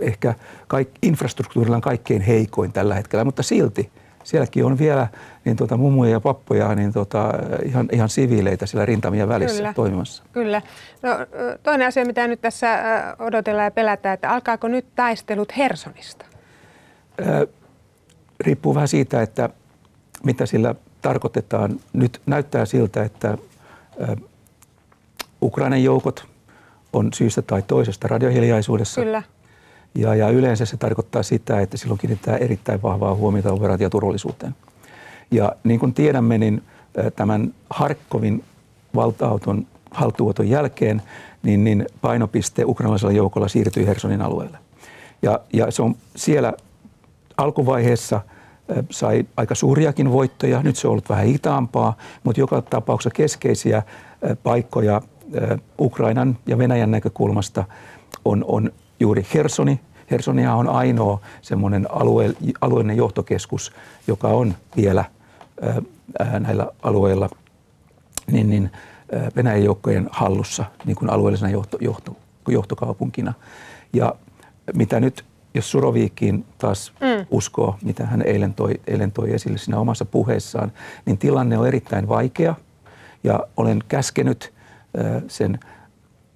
Ehkä 0.02 0.34
kaik, 0.68 0.90
infrastruktuurilla 1.02 1.76
on 1.76 1.82
kaikkein 1.82 2.22
heikoin 2.22 2.72
tällä 2.72 2.96
hetkellä, 2.96 3.26
mutta 3.26 3.44
silti– 3.44 3.92
sielläkin 4.26 4.66
on 4.66 4.78
vielä 4.78 5.08
niin 5.46 5.58
tuota, 5.58 5.78
mummuja 5.78 6.12
ja 6.12 6.20
pappoja 6.20 6.76
niin 6.76 6.94
tuota, 6.94 7.34
ihan, 7.66 7.90
ihan 7.92 8.10
siviileitä 8.10 8.66
siellä 8.66 8.86
rintamien 8.86 9.28
välissä 9.28 9.58
Kyllä. 9.58 9.74
toimimassa. 9.74 10.24
Kyllä. 10.32 10.62
No, 11.02 11.10
toinen 11.64 11.88
asia, 11.88 12.06
mitä 12.06 12.28
nyt 12.28 12.42
tässä 12.42 12.68
odotellaan 13.20 13.66
ja 13.66 13.72
pelätään, 13.72 14.14
että 14.14 14.32
alkaako 14.32 14.68
nyt 14.68 14.86
taistelut 14.96 15.58
Hersonista? 15.58 16.26
Ö, 17.20 17.48
riippuu 18.40 18.76
vähän 18.76 18.88
siitä, 18.88 19.22
että 19.22 19.50
mitä 20.24 20.46
sillä 20.46 20.76
tarkoitetaan. 21.02 21.80
Nyt 21.94 22.22
näyttää 22.26 22.66
siltä, 22.66 23.04
että 23.04 23.38
ö, 24.02 24.16
Ukrainan 25.42 25.84
joukot 25.84 26.26
on 26.94 27.10
syystä 27.14 27.42
tai 27.42 27.62
toisesta 27.62 28.08
radiohiljaisuudessa. 28.08 29.02
Kyllä. 29.02 29.24
Ja, 29.96 30.16
ja 30.16 30.30
yleensä 30.30 30.66
se 30.66 30.78
tarkoittaa 30.78 31.24
sitä, 31.24 31.60
että 31.60 31.78
silloin 31.78 31.98
kiinnittää 31.98 32.38
erittäin 32.38 32.82
vahvaa 32.82 33.16
huomiota 33.16 33.54
operaatioturvallisuuteen. 33.54 34.56
Ja 35.32 35.56
niin 35.64 35.80
kuin 35.80 35.94
tiedämme, 35.94 36.38
niin 36.38 36.64
tämän 37.16 37.54
Harkkovin 37.70 38.44
valtauton 38.96 39.68
haltuoton 39.92 40.50
jälkeen, 40.50 41.02
niin, 41.44 41.64
niin 41.64 41.86
painopiste 42.02 42.66
ukrainalaisella 42.66 43.12
joukolla 43.12 43.48
siirtyi 43.48 43.88
Hersonin 43.88 44.22
alueelle. 44.22 44.58
Ja, 45.22 45.40
ja 45.54 45.72
se 45.72 45.82
on 45.82 45.96
siellä 46.16 46.54
alkuvaiheessa 47.38 48.22
sai 48.92 49.26
aika 49.38 49.56
suuriakin 49.56 50.12
voittoja. 50.12 50.62
Nyt 50.64 50.76
se 50.76 50.88
on 50.88 50.92
ollut 50.92 51.10
vähän 51.10 51.26
hitaampaa, 51.26 51.98
mutta 52.24 52.40
joka 52.40 52.62
tapauksessa 52.62 53.16
keskeisiä 53.16 53.84
paikkoja 54.44 55.02
Ukrainan 55.80 56.38
ja 56.46 56.58
Venäjän 56.58 56.92
näkökulmasta 56.92 57.64
on, 58.26 58.46
on 58.48 58.72
juuri 59.00 59.26
Hersoni. 59.34 59.80
Hersonia 60.12 60.54
on 60.54 60.70
ainoa 60.70 61.20
semmoinen 61.42 61.92
alue, 61.92 62.34
alueellinen 62.62 62.98
johtokeskus, 62.98 63.72
joka 64.08 64.28
on 64.28 64.56
vielä 64.76 65.06
ää, 65.62 66.40
näillä 66.40 66.68
alueilla 66.84 67.30
niin, 68.32 68.50
niin, 68.50 68.72
Venäjän 69.36 69.64
joukkojen 69.64 70.10
hallussa 70.12 70.66
niin 70.86 70.96
kuin 70.96 71.10
alueellisena 71.10 71.52
johto, 71.52 71.78
johto, 71.82 72.16
johtokaupunkina. 72.48 73.34
Ja 73.94 74.16
mitä 74.74 75.00
nyt, 75.00 75.26
jos 75.54 75.72
Suroviikkiin 75.72 76.46
taas 76.58 76.94
mm. 77.02 77.26
uskoo, 77.32 77.76
mitä 77.84 78.06
hän 78.06 78.22
eilen 78.22 78.54
toi, 78.54 78.74
eilen 78.88 79.12
toi 79.12 79.34
esille 79.34 79.58
siinä 79.58 79.80
omassa 79.80 80.06
puheessaan, 80.06 80.72
niin 81.06 81.18
tilanne 81.18 81.58
on 81.58 81.68
erittäin 81.68 82.08
vaikea. 82.08 82.56
Ja 83.24 83.48
olen 83.58 83.84
käskenyt 83.88 84.54
äh, 85.00 85.24
sen 85.28 85.60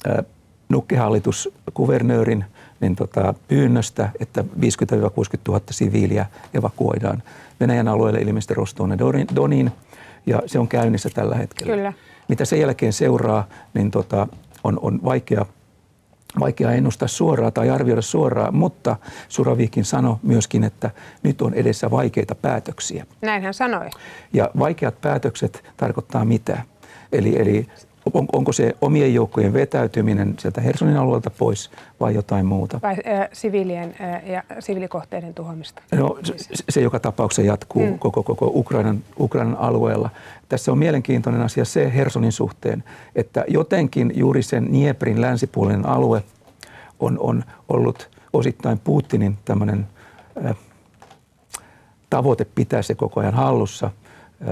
äh, 0.07 0.25
nukkehallitus-kuvernöörin 0.69 2.45
niin 2.79 2.95
tota, 2.95 3.33
pyynnöstä, 3.47 4.09
että 4.19 4.41
50-60 4.41 4.45
000 5.47 5.61
siviiliä 5.71 6.25
evakuoidaan 6.53 7.23
Venäjän 7.59 7.87
alueelle 7.87 8.19
ilmeisesti 8.19 8.53
Rostoon 8.53 8.91
ja 8.91 8.97
Doniin, 9.35 9.71
ja 10.25 10.41
se 10.45 10.59
on 10.59 10.67
käynnissä 10.67 11.09
tällä 11.09 11.35
hetkellä. 11.35 11.75
Kyllä. 11.75 11.93
Mitä 12.27 12.45
sen 12.45 12.59
jälkeen 12.59 12.93
seuraa, 12.93 13.47
niin 13.73 13.91
tota, 13.91 14.27
on, 14.63 14.79
on 14.81 14.99
vaikea, 15.03 15.45
vaikea 16.39 16.71
ennustaa 16.71 17.07
suoraan 17.07 17.53
tai 17.53 17.69
arvioida 17.69 18.01
suoraan, 18.01 18.55
mutta 18.55 18.95
Suravikin 19.29 19.85
sanoi 19.85 20.15
myöskin, 20.23 20.63
että 20.63 20.91
nyt 21.23 21.41
on 21.41 21.53
edessä 21.53 21.91
vaikeita 21.91 22.35
päätöksiä. 22.35 23.05
Näin 23.21 23.43
hän 23.43 23.53
sanoi. 23.53 23.89
Ja 24.33 24.51
vaikeat 24.59 25.01
päätökset 25.01 25.63
tarkoittaa 25.77 26.25
mitä? 26.25 26.61
Eli, 27.11 27.41
eli 27.41 27.67
on, 28.13 28.27
onko 28.33 28.51
se 28.51 28.75
omien 28.81 29.13
joukkojen 29.13 29.53
vetäytyminen 29.53 30.35
sieltä 30.39 30.61
Hersonin 30.61 30.97
alueelta 30.97 31.29
pois 31.29 31.71
vai 31.99 32.15
jotain 32.15 32.45
muuta? 32.45 32.79
Vai 32.83 32.95
äh, 33.07 33.29
siviilien 33.33 33.95
äh, 34.01 34.29
ja 34.29 34.43
siviilikohteiden 34.59 35.33
tuhoamista? 35.33 35.81
No, 35.91 36.17
se, 36.23 36.33
se 36.69 36.81
joka 36.81 36.99
tapauksessa 36.99 37.41
jatkuu 37.41 37.85
mm. 37.85 37.99
koko, 37.99 38.23
koko 38.23 38.51
Ukrainan, 38.53 39.03
Ukrainan 39.19 39.57
alueella. 39.57 40.09
Tässä 40.49 40.71
on 40.71 40.77
mielenkiintoinen 40.77 41.41
asia 41.41 41.65
se 41.65 41.93
Hersonin 41.95 42.31
suhteen, 42.31 42.83
että 43.15 43.45
jotenkin 43.47 44.11
juuri 44.15 44.43
sen 44.43 44.67
Nieprin 44.71 45.21
länsipuolinen 45.21 45.85
alue 45.85 46.23
on, 46.99 47.19
on 47.19 47.43
ollut 47.69 48.09
osittain 48.33 48.79
Putinin 48.79 49.37
tämmöinen 49.45 49.87
äh, 50.45 50.55
tavoite 52.09 52.45
pitää 52.55 52.81
se 52.81 52.95
koko 52.95 53.19
ajan 53.19 53.33
hallussa– 53.33 53.91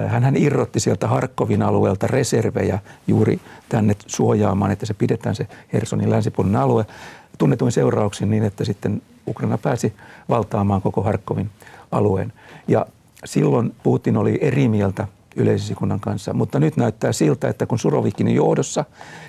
hän 0.08 0.38
irrotti 0.38 0.80
sieltä 0.80 1.08
Harkkovin 1.08 1.62
alueelta 1.62 2.08
reservejä 2.08 2.80
juuri 3.08 3.40
tänne 3.70 3.96
suojaamaan, 4.08 4.72
että 4.72 4.86
se 4.86 4.94
pidetään 4.94 5.36
se 5.36 5.48
Hersonin 5.74 6.10
länsipuolinen 6.10 6.62
alue 6.62 6.86
tunnetuin 7.38 7.72
seurauksin 7.72 8.30
niin, 8.30 8.44
että 8.44 8.66
sitten 8.66 9.02
Ukraina 9.28 9.58
pääsi 9.58 9.94
valtaamaan 10.30 10.82
koko 10.82 11.02
Harkkovin 11.02 11.50
alueen. 11.92 12.34
Ja 12.68 12.86
silloin 13.26 13.76
Putin 13.84 14.18
oli 14.18 14.38
eri 14.42 14.68
mieltä 14.68 15.08
yleisesikunnan 15.36 16.00
kanssa, 16.00 16.34
mutta 16.34 16.60
nyt 16.60 16.78
näyttää 16.78 17.12
siltä, 17.12 17.48
että 17.48 17.66
kun 17.66 17.80
Surovikin 17.80 18.36
johdossa, 18.36 18.86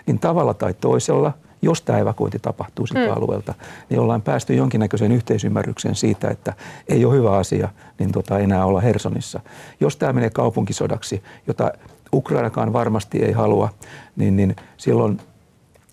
niin 0.07 0.19
tavalla 0.19 0.55
tai 0.55 0.75
toisella– 0.75 1.33
jos 1.63 1.83
tämä 1.83 1.99
evakuointi 1.99 2.39
tapahtuu 2.39 2.87
siltä 2.87 3.07
mm. 3.07 3.17
alueelta, 3.17 3.55
niin 3.91 4.01
ollaan 4.01 4.23
päästy 4.23 4.55
jonkinnäköiseen 4.55 5.13
yhteisymmärrykseen 5.13 5.95
siitä, 5.95 6.29
että 6.29 6.53
ei 6.89 7.05
ole 7.05 7.15
hyvä 7.15 7.37
asia 7.37 7.69
niin 7.99 8.13
tota, 8.13 8.39
enää 8.39 8.65
olla 8.65 8.81
Hersonissa. 8.81 9.41
Jos 9.81 9.97
tämä 9.97 10.13
menee 10.13 10.31
kaupunkisodaksi, 10.31 11.23
jota 11.47 11.73
Ukrainakaan 12.13 12.73
varmasti 12.73 13.19
ei 13.19 13.33
halua, 13.33 13.69
niin, 14.17 14.37
niin 14.37 14.57
silloin 14.77 15.21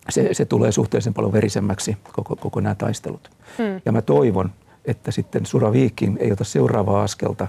se, 0.09 0.29
se 0.33 0.45
tulee 0.45 0.71
suhteellisen 0.71 1.13
paljon 1.13 1.33
verisemmäksi 1.33 1.97
koko, 2.13 2.35
koko 2.35 2.59
nämä 2.59 2.75
taistelut. 2.75 3.29
Mm. 3.57 3.81
Ja 3.85 3.91
mä 3.91 4.01
toivon, 4.01 4.51
että 4.85 5.11
sitten 5.11 5.45
Suraviikin 5.45 6.17
ei 6.19 6.31
ota 6.31 6.43
seuraavaa 6.43 7.03
askelta, 7.03 7.47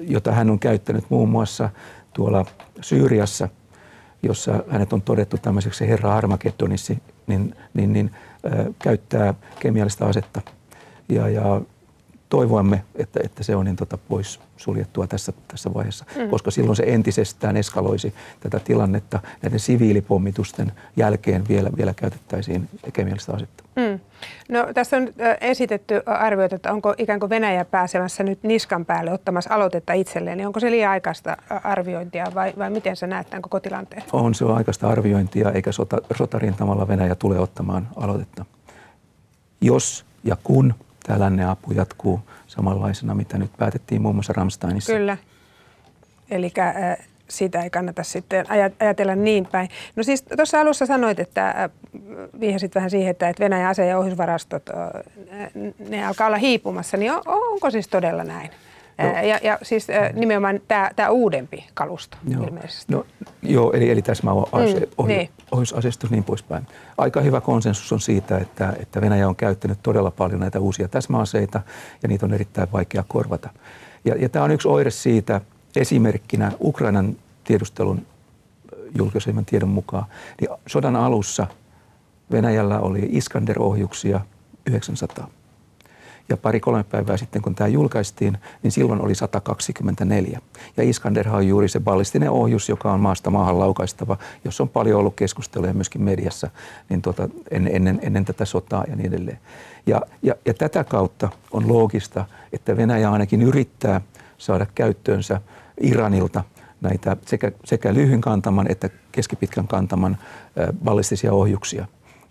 jota 0.00 0.32
hän 0.32 0.50
on 0.50 0.58
käyttänyt 0.58 1.04
muun 1.08 1.28
muassa 1.28 1.70
tuolla 2.12 2.44
Syyriassa– 2.80 3.48
jossa 4.22 4.64
hänet 4.68 4.92
on 4.92 5.02
todettu 5.02 5.36
tämmöiseksi 5.42 5.88
herra 5.88 6.16
Armageddonissa, 6.16 6.94
niin, 7.26 7.54
niin, 7.74 7.92
niin 7.92 8.10
äh, 8.46 8.66
käyttää 8.82 9.34
kemiallista 9.60 10.06
asetta. 10.06 10.40
Ja, 11.08 11.28
ja 11.28 11.60
toivoamme, 12.28 12.84
että, 12.94 13.20
että 13.24 13.42
se 13.42 13.56
on 13.56 13.64
niin 13.64 13.76
tota, 13.76 13.98
pois 13.98 14.40
suljettua 14.56 15.06
tässä, 15.06 15.32
tässä 15.48 15.74
vaiheessa, 15.74 16.04
mm. 16.16 16.28
koska 16.28 16.50
silloin 16.50 16.76
se 16.76 16.84
entisestään 16.86 17.56
eskaloisi 17.56 18.14
tätä 18.40 18.58
tilannetta. 18.58 19.20
Näiden 19.42 19.60
siviilipommitusten 19.60 20.72
jälkeen 20.96 21.48
vielä, 21.48 21.70
vielä 21.76 21.94
käytettäisiin 21.94 22.68
kemiallista 22.92 23.32
asetta. 23.32 23.64
Mm. 23.76 24.00
No, 24.48 24.68
tässä 24.74 24.96
on 24.96 25.08
esitetty 25.40 26.02
arvioita, 26.06 26.56
että 26.56 26.72
onko 26.72 26.94
ikään 26.98 27.20
kuin 27.20 27.30
Venäjä 27.30 27.64
pääsemässä 27.64 28.22
nyt 28.22 28.42
niskan 28.42 28.84
päälle 28.84 29.12
ottamassa 29.12 29.54
aloitetta 29.54 29.92
itselleen. 29.92 30.38
Niin 30.38 30.46
onko 30.46 30.60
se 30.60 30.70
liian 30.70 30.90
aikaista 30.90 31.36
arviointia 31.64 32.26
vai, 32.34 32.52
vai 32.58 32.70
miten 32.70 32.96
sä 32.96 33.06
näet 33.06 33.30
tämän 33.30 33.42
koko 33.42 33.60
tilanteen? 33.60 34.02
On 34.12 34.34
se 34.34 34.44
aikaista 34.44 34.88
arviointia, 34.88 35.52
eikä 35.52 35.72
sota, 35.72 35.98
sotarintamalla 36.16 36.88
Venäjä 36.88 37.14
tule 37.14 37.38
ottamaan 37.38 37.88
aloitetta. 37.96 38.44
Jos 39.60 40.04
ja 40.24 40.36
kun 40.44 40.74
tämä 41.06 41.20
lännen 41.20 41.48
apu 41.48 41.72
jatkuu 41.72 42.20
samanlaisena, 42.46 43.14
mitä 43.14 43.38
nyt 43.38 43.50
päätettiin 43.58 44.02
muun 44.02 44.14
muassa 44.14 44.32
Ramsteinissa. 44.32 44.92
Kyllä. 44.92 45.16
Eli 46.30 46.52
äh, 46.58 47.06
sitä 47.28 47.62
ei 47.62 47.70
kannata 47.70 48.02
sitten 48.02 48.46
ajatella 48.80 49.14
niin 49.14 49.46
päin. 49.46 49.68
No 49.96 50.02
siis 50.02 50.22
tuossa 50.22 50.60
alussa 50.60 50.86
sanoit, 50.86 51.20
että 51.20 51.48
äh, 51.48 51.70
viihasit 52.40 52.74
vähän 52.74 52.90
siihen, 52.90 53.10
että 53.10 53.34
Venäjän 53.40 53.70
ase- 53.70 53.86
ja 53.86 53.98
ohjusvarastot, 53.98 54.62
äh, 54.68 55.50
ne 55.88 56.06
alkaa 56.06 56.26
olla 56.26 56.36
hiipumassa, 56.36 56.96
niin 56.96 57.12
on, 57.12 57.22
onko 57.26 57.70
siis 57.70 57.88
todella 57.88 58.24
näin? 58.24 58.50
Ja, 58.98 59.38
ja 59.42 59.58
siis 59.62 59.86
nimenomaan 60.12 60.60
tämä, 60.68 60.90
tämä 60.96 61.10
uudempi 61.10 61.64
kalusto 61.74 62.16
Joo. 62.28 62.44
ilmeisesti. 62.44 62.92
No, 62.92 63.06
joo, 63.42 63.72
eli, 63.72 63.90
eli 63.90 64.02
täsmä 64.02 64.30
Mm, 64.30 64.36
ohjus, 64.52 64.74
niin. 65.06 65.30
ohjusasestus 65.52 66.10
niin 66.10 66.24
poispäin. 66.24 66.66
Aika 66.98 67.20
hyvä 67.20 67.40
konsensus 67.40 67.92
on 67.92 68.00
siitä, 68.00 68.38
että, 68.38 68.72
että 68.80 69.00
Venäjä 69.00 69.28
on 69.28 69.36
käyttänyt 69.36 69.78
todella 69.82 70.10
paljon 70.10 70.40
näitä 70.40 70.60
uusia 70.60 70.88
täsmäaseita 70.88 71.60
ja 72.02 72.08
niitä 72.08 72.26
on 72.26 72.34
erittäin 72.34 72.72
vaikea 72.72 73.04
korvata. 73.08 73.50
Ja, 74.04 74.14
ja 74.16 74.28
tämä 74.28 74.44
on 74.44 74.50
yksi 74.50 74.68
oire 74.68 74.90
siitä 74.90 75.40
esimerkkinä 75.76 76.52
Ukrainan 76.60 77.16
tiedustelun 77.44 78.06
julkaisemman 78.98 79.44
tiedon 79.44 79.68
mukaan. 79.68 80.04
Niin 80.40 80.50
sodan 80.66 80.96
alussa 80.96 81.46
Venäjällä 82.32 82.80
oli 82.80 83.08
Iskander-ohjuksia 83.12 84.20
900. 84.66 85.28
Ja 86.28 86.36
pari-kolme 86.36 86.84
päivää 86.84 87.16
sitten, 87.16 87.42
kun 87.42 87.54
tämä 87.54 87.68
julkaistiin, 87.68 88.38
niin 88.62 88.72
silloin 88.72 89.00
oli 89.00 89.14
124. 89.14 90.40
Ja 90.76 90.82
Iskanderhan 90.82 91.36
on 91.36 91.48
juuri 91.48 91.68
se 91.68 91.80
ballistinen 91.80 92.30
ohjus, 92.30 92.68
joka 92.68 92.92
on 92.92 93.00
maasta 93.00 93.30
maahan 93.30 93.58
laukaistava, 93.58 94.18
jossa 94.44 94.62
on 94.62 94.68
paljon 94.68 95.00
ollut 95.00 95.14
keskusteluja 95.14 95.74
myöskin 95.74 96.02
mediassa 96.02 96.50
niin 96.88 97.02
tota, 97.02 97.28
ennen, 97.50 97.98
ennen, 98.02 98.24
tätä 98.24 98.44
sotaa 98.44 98.84
ja 98.88 98.96
niin 98.96 99.06
edelleen. 99.06 99.38
Ja, 99.86 100.02
ja, 100.22 100.34
ja 100.46 100.54
tätä 100.54 100.84
kautta 100.84 101.28
on 101.50 101.68
loogista, 101.68 102.24
että 102.52 102.76
Venäjä 102.76 103.10
ainakin 103.10 103.42
yrittää 103.42 104.00
saada 104.38 104.66
käyttöönsä 104.74 105.40
Iranilta 105.80 106.44
näitä 106.80 107.16
sekä, 107.26 107.52
sekä 107.64 107.94
lyhyen 107.94 108.20
kantaman 108.20 108.70
että 108.70 108.90
keskipitkän 109.12 109.68
kantaman 109.68 110.18
ballistisia 110.84 111.32
ohjuksia 111.32 111.86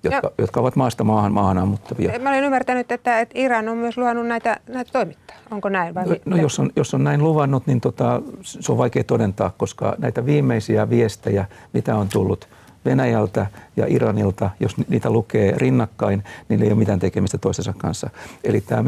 jotka, 0.06 0.32
jotka 0.38 0.60
ovat 0.60 0.76
maasta 0.76 1.04
maahan 1.04 1.34
maahan 1.34 1.58
ammuttavia. 1.58 2.20
Mä 2.20 2.30
olen 2.30 2.44
ymmärtänyt, 2.44 2.92
että, 2.92 3.20
että 3.20 3.40
Iran 3.40 3.70
on 3.70 3.78
myös 3.78 3.98
luvannut 3.98 4.28
näitä, 4.28 4.60
näitä 4.70 4.92
toimittaa. 4.92 5.36
Onko 5.52 5.70
näin? 5.70 5.96
Vai 5.96 6.06
no, 6.06 6.16
no 6.26 6.38
jos, 6.38 6.60
on, 6.60 6.72
jos 6.76 6.94
on 6.94 7.04
näin 7.04 7.24
luvannut, 7.24 7.68
niin 7.68 7.82
tota, 7.82 8.22
se 8.42 8.72
on 8.72 8.78
vaikea 8.78 9.04
todentaa, 9.04 9.54
koska 9.58 9.96
näitä 9.98 10.26
viimeisiä 10.26 10.90
viestejä, 10.90 11.46
mitä 11.74 11.96
on 11.96 12.08
tullut 12.10 12.48
Venäjältä 12.86 13.48
ja 13.78 13.86
Iranilta, 13.88 14.50
jos 14.60 14.78
niitä 14.88 15.10
lukee 15.10 15.54
rinnakkain, 15.58 16.24
niin 16.50 16.64
ei 16.64 16.68
ole 16.68 16.80
mitään 16.80 17.00
tekemistä 17.00 17.38
toistensa 17.38 17.74
kanssa. 17.78 18.10
Eli 18.44 18.62
tämä 18.62 18.84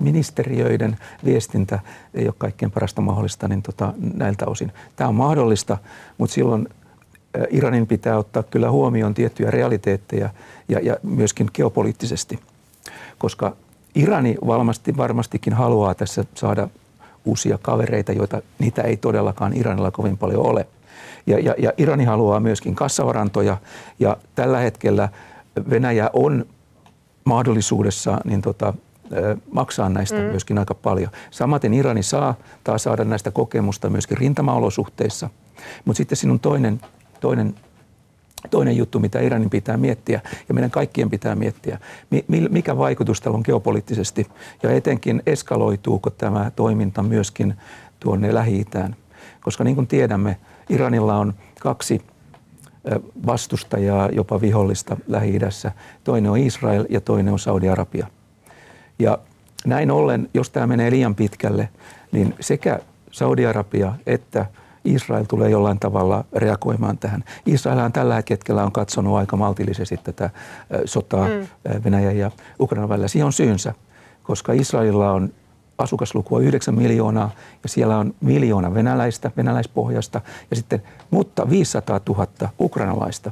ministeriöiden 0.00 0.96
viestintä 1.24 1.78
ei 2.14 2.26
ole 2.26 2.34
kaikkein 2.38 2.70
parasta 2.72 3.00
mahdollista 3.00 3.48
niin 3.48 3.62
tota, 3.62 3.94
näiltä 4.14 4.46
osin. 4.46 4.72
Tämä 4.96 5.08
on 5.08 5.14
mahdollista, 5.14 5.78
mutta 6.18 6.34
silloin 6.34 6.68
Iranin 7.50 7.86
pitää 7.86 8.18
ottaa 8.18 8.42
kyllä 8.42 8.70
huomioon 8.70 9.14
tiettyjä 9.14 9.50
realiteetteja 9.50 10.30
ja, 10.68 10.80
ja 10.80 10.96
myöskin 11.02 11.50
geopoliittisesti, 11.54 12.38
koska 13.18 13.56
Irani 13.94 14.36
varmasti, 14.46 14.96
varmastikin 14.96 15.52
haluaa 15.52 15.94
tässä 15.94 16.24
saada 16.34 16.68
uusia 17.24 17.58
kavereita, 17.62 18.12
joita 18.12 18.42
niitä 18.58 18.82
ei 18.82 18.96
todellakaan 18.96 19.52
Iranilla 19.56 19.90
kovin 19.90 20.18
paljon 20.18 20.46
ole. 20.46 20.66
Ja, 21.26 21.38
ja, 21.38 21.54
ja 21.58 21.72
Irani 21.78 22.04
haluaa 22.04 22.40
myöskin 22.40 22.74
kassavarantoja 22.74 23.56
ja 23.98 24.16
tällä 24.34 24.58
hetkellä 24.58 25.08
Venäjä 25.70 26.10
on 26.12 26.46
mahdollisuudessa 27.24 28.18
niin 28.24 28.42
tota, 28.42 28.74
maksaa 29.52 29.88
näistä 29.88 30.18
mm. 30.18 30.24
myöskin 30.24 30.58
aika 30.58 30.74
paljon. 30.74 31.10
Samaten 31.30 31.74
Irani 31.74 32.02
saa 32.02 32.34
taas 32.64 32.82
saada 32.82 33.04
näistä 33.04 33.30
kokemusta 33.30 33.90
myöskin 33.90 34.18
rintamaolosuhteissa. 34.18 35.30
Mutta 35.84 35.96
sitten 35.96 36.16
siinä 36.16 36.32
on 36.32 36.40
toinen 36.40 36.80
toinen, 37.20 37.54
toinen 38.50 38.76
juttu, 38.76 39.00
mitä 39.00 39.20
Iranin 39.20 39.50
pitää 39.50 39.76
miettiä 39.76 40.20
ja 40.48 40.54
meidän 40.54 40.70
kaikkien 40.70 41.10
pitää 41.10 41.34
miettiä. 41.34 41.78
Mikä 42.50 42.78
vaikutus 42.78 43.20
tällä 43.20 43.36
on 43.36 43.42
geopoliittisesti 43.46 44.26
ja 44.62 44.70
etenkin 44.70 45.22
eskaloituuko 45.26 46.10
tämä 46.10 46.50
toiminta 46.56 47.02
myöskin 47.02 47.54
tuonne 48.00 48.34
Lähi-Itään. 48.34 48.96
Koska 49.40 49.64
niin 49.64 49.74
kuin 49.74 49.86
tiedämme, 49.86 50.36
Iranilla 50.68 51.16
on 51.16 51.34
kaksi 51.60 52.02
vastustajaa, 53.26 54.08
jopa 54.08 54.40
vihollista 54.40 54.96
Lähi-idässä. 55.06 55.72
Toinen 56.04 56.30
on 56.30 56.38
Israel 56.38 56.86
ja 56.88 57.00
toinen 57.00 57.32
on 57.32 57.38
Saudi-Arabia. 57.38 58.06
Ja 58.98 59.18
näin 59.66 59.90
ollen, 59.90 60.28
jos 60.34 60.50
tämä 60.50 60.66
menee 60.66 60.90
liian 60.90 61.14
pitkälle, 61.14 61.68
niin 62.12 62.34
sekä 62.40 62.78
Saudi-Arabia 63.10 63.92
että 64.06 64.46
Israel 64.86 65.24
tulee 65.24 65.50
jollain 65.50 65.78
tavalla 65.78 66.24
reagoimaan 66.36 66.98
tähän. 66.98 67.24
Israelhan 67.46 67.92
tällä 67.92 68.22
hetkellä 68.30 68.64
on 68.64 68.72
katsonut 68.72 69.16
aika 69.16 69.36
maltillisesti 69.36 69.96
tätä 69.96 70.30
sotaa 70.84 71.28
mm. 71.28 71.46
Venäjän 71.84 72.18
ja 72.18 72.30
Ukrainan 72.60 72.88
välillä. 72.88 73.08
Siihen 73.08 73.26
on 73.26 73.32
syynsä, 73.32 73.74
koska 74.22 74.52
Israelilla 74.52 75.12
on 75.12 75.30
asukaslukua 75.78 76.40
9 76.40 76.74
miljoonaa 76.74 77.30
ja 77.62 77.68
siellä 77.68 77.98
on 77.98 78.14
miljoona 78.20 78.74
venäläistä, 78.74 79.30
venäläispohjasta 79.36 80.20
ja 80.50 80.56
sitten, 80.56 80.82
mutta 81.10 81.50
500 81.50 82.00
000 82.08 82.26
ukrainalaista. 82.60 83.30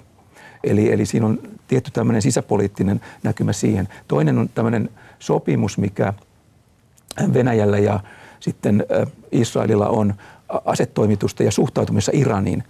Eli, 0.65 0.93
eli 0.93 1.07
siinä 1.07 1.27
on 1.27 1.39
tietty 1.69 1.91
tämmöinen 1.91 2.23
sisäpoliittinen 2.23 3.01
näkymä 3.23 3.53
siihen. 3.53 3.89
Toinen 4.09 4.39
on 4.39 4.49
tämmöinen 4.49 4.91
sopimus, 5.19 5.79
mikä 5.79 6.13
Venäjällä 7.35 7.79
ja 7.79 8.01
sitten 8.41 8.87
Israelilla 9.33 9.89
on 9.89 10.15
asetoimitusta 10.65 11.43
ja 11.43 11.51
suhtautumista 11.51 12.11
Iraniin. 12.15 12.65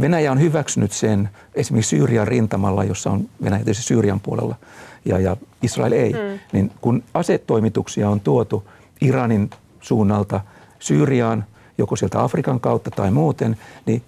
Venäjä 0.00 0.32
on 0.32 0.40
hyväksynyt 0.40 0.92
sen 0.92 1.28
esimerkiksi 1.54 1.96
Syyrian 1.96 2.28
rintamalla, 2.28 2.84
jossa 2.84 3.10
on 3.10 3.28
Venäjä 3.44 3.64
tietysti 3.64 3.84
Syyrian 3.84 4.20
puolella 4.20 4.54
ja, 5.04 5.18
ja 5.18 5.36
Israel 5.62 5.92
ei. 5.92 6.12
Mm. 6.12 6.38
Niin 6.52 6.72
kun 6.80 7.02
asetoimituksia 7.14 8.10
on 8.10 8.20
tuotu 8.20 8.64
Iranin 9.00 9.50
suunnalta 9.80 10.40
Syyriaan, 10.78 11.44
joko 11.78 11.96
sieltä 11.96 12.22
Afrikan 12.22 12.60
kautta 12.60 12.90
tai 12.90 13.10
muuten, 13.10 13.56
niin 13.86 14.02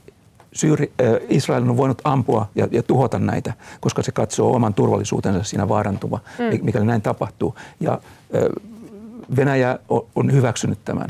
Syyri, 0.52 0.92
äh, 1.00 1.06
Israel 1.28 1.62
on 1.62 1.76
voinut 1.76 2.02
ampua 2.04 2.48
ja, 2.54 2.68
ja 2.70 2.82
tuhota 2.82 3.18
näitä, 3.18 3.52
koska 3.80 4.02
se 4.02 4.12
katsoo 4.12 4.54
oman 4.54 4.74
turvallisuutensa 4.74 5.42
siinä 5.42 5.68
vaarantuva, 5.68 6.18
mm. 6.38 6.64
mikäli 6.64 6.84
näin 6.84 7.02
tapahtuu. 7.02 7.54
Ja 7.80 7.92
äh, 7.92 8.00
Venäjä 9.36 9.78
on 10.14 10.32
hyväksynyt 10.32 10.78
tämän. 10.84 11.08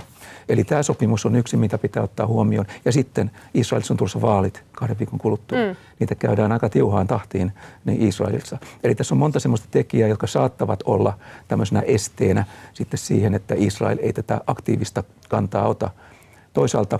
Eli 0.48 0.64
tämä 0.64 0.82
sopimus 0.82 1.26
on 1.26 1.36
yksi, 1.36 1.56
mitä 1.56 1.78
pitää 1.78 2.02
ottaa 2.02 2.26
huomioon. 2.26 2.66
Ja 2.84 2.92
sitten 2.92 3.30
Israelissa 3.54 3.94
on 3.94 3.98
tulossa 3.98 4.20
vaalit 4.20 4.64
kahden 4.72 4.98
viikon 4.98 5.18
kuluttua. 5.18 5.58
Mm. 5.58 5.76
Niitä 5.98 6.14
käydään 6.14 6.52
aika 6.52 6.68
tiuhaan 6.68 7.06
tahtiin 7.06 7.52
niin 7.84 8.02
Israelissa. 8.02 8.58
Eli 8.84 8.94
tässä 8.94 9.14
on 9.14 9.18
monta 9.18 9.40
sellaista 9.40 9.68
tekijää, 9.70 10.08
jotka 10.08 10.26
saattavat 10.26 10.82
olla 10.84 11.18
tämmöisenä 11.48 11.80
esteenä 11.80 12.44
sitten 12.72 12.98
siihen, 12.98 13.34
että 13.34 13.54
Israel 13.58 13.98
ei 14.00 14.12
tätä 14.12 14.40
aktiivista 14.46 15.04
kantaa 15.28 15.68
ota. 15.68 15.90
Toisaalta 16.52 16.98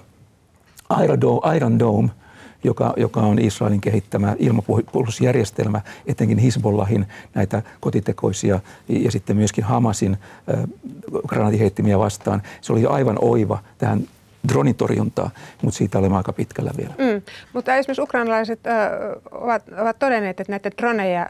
Iron 1.54 1.78
Dome– 1.78 2.10
joka, 2.64 2.94
joka 2.96 3.20
on 3.20 3.38
Israelin 3.38 3.80
kehittämä 3.80 4.36
ilmapuolustusjärjestelmä, 4.38 5.80
etenkin 6.06 6.38
Hisbollahin 6.38 7.06
näitä 7.34 7.62
kotitekoisia 7.80 8.60
ja 8.88 9.10
sitten 9.10 9.36
myöskin 9.36 9.64
Hamasin 9.64 10.16
granatiheittimiä 11.28 11.98
vastaan. 11.98 12.42
Se 12.60 12.72
oli 12.72 12.86
aivan 12.86 13.18
oiva 13.20 13.58
tähän 13.78 14.00
dronitorjuntaa, 14.48 15.30
mutta 15.62 15.78
siitä 15.78 15.98
olemme 15.98 16.16
aika 16.16 16.32
pitkällä 16.32 16.70
vielä. 16.78 16.94
Mm, 16.98 17.22
mutta 17.52 17.74
esimerkiksi 17.74 18.02
ukrainalaiset 18.02 18.66
äh, 18.66 18.74
ovat, 19.30 19.62
ovat 19.80 19.98
todenneet, 19.98 20.40
että 20.40 20.52
näitä 20.52 20.70
droneja, 20.78 21.20
äh, 21.20 21.28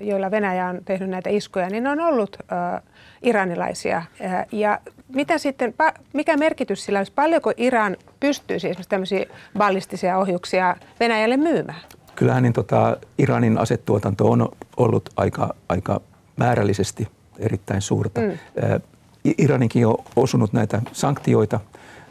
joilla 0.00 0.30
Venäjä 0.30 0.66
on 0.66 0.80
tehnyt 0.84 1.10
näitä 1.10 1.30
iskuja, 1.30 1.68
niin 1.68 1.84
ne 1.84 1.90
on 1.90 2.00
ollut 2.00 2.36
äh, 2.52 2.82
iranilaisia. 3.22 3.96
Äh, 3.96 4.46
ja 4.52 4.80
mitä 5.14 5.38
sitten, 5.38 5.74
mikä 6.12 6.36
merkitys 6.36 6.84
sillä 6.84 6.98
olisi? 6.98 7.12
Paljonko 7.12 7.52
Iran 7.56 7.96
pystyisi 8.20 8.68
esimerkiksi 8.68 8.90
tämmöisiä 8.90 9.26
ballistisia 9.58 10.18
ohjuksia 10.18 10.76
Venäjälle 11.00 11.36
myymään? 11.36 11.80
Kyllähän 12.16 12.42
niin 12.42 12.52
tota, 12.52 12.96
Iranin 13.18 13.58
asetuotanto 13.58 14.30
on 14.30 14.48
ollut 14.76 15.10
aika, 15.16 15.54
aika 15.68 16.00
määrällisesti 16.36 17.08
erittäin 17.38 17.82
suurta. 17.82 18.20
Mm. 18.20 18.38
Iraninkin 19.38 19.86
on 19.86 19.94
osunut 20.16 20.52
näitä 20.52 20.82
sanktioita, 20.92 21.60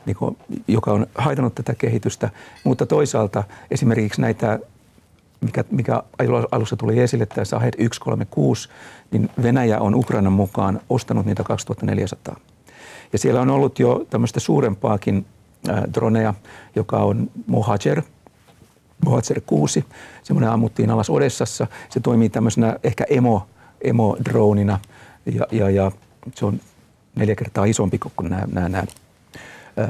niin 0.05 0.15
kuin, 0.15 0.37
joka 0.67 0.91
on 0.91 1.07
haitannut 1.15 1.55
tätä 1.55 1.75
kehitystä, 1.75 2.29
mutta 2.63 2.85
toisaalta 2.85 3.43
esimerkiksi 3.71 4.21
näitä 4.21 4.59
mikä, 5.41 5.63
mikä 5.71 6.03
alussa 6.51 6.75
tuli 6.75 6.99
esille, 6.99 7.25
tämä 7.25 7.45
Sahed 7.45 7.73
136, 7.73 8.69
niin 9.11 9.29
Venäjä 9.43 9.79
on 9.79 9.95
Ukrainan 9.95 10.33
mukaan 10.33 10.81
ostanut 10.89 11.25
niitä 11.25 11.43
2400. 11.43 12.35
Ja 13.13 13.19
siellä 13.19 13.41
on 13.41 13.49
ollut 13.49 13.79
jo 13.79 14.05
tämmöistä 14.09 14.39
suurempaakin 14.39 15.25
äh, 15.69 15.83
droneja, 15.93 16.33
joka 16.75 16.97
on 16.97 17.31
Mohajer, 17.47 18.01
Mohajer 19.05 19.41
6. 19.45 19.85
Semmoinen 20.23 20.49
ammuttiin 20.49 20.89
alas 20.89 21.09
Odessassa. 21.09 21.67
Se 21.89 21.99
toimii 21.99 22.29
tämmöisenä 22.29 22.75
ehkä 22.83 23.05
emo, 23.09 23.47
emo-dronina 23.81 24.79
ja, 25.25 25.45
ja, 25.51 25.69
ja 25.69 25.91
se 26.35 26.45
on 26.45 26.59
neljä 27.15 27.35
kertaa 27.35 27.65
isompi 27.65 27.97
kuin 27.97 28.29
nämä, 28.29 28.47
nämä, 28.51 28.69
nämä 28.69 28.83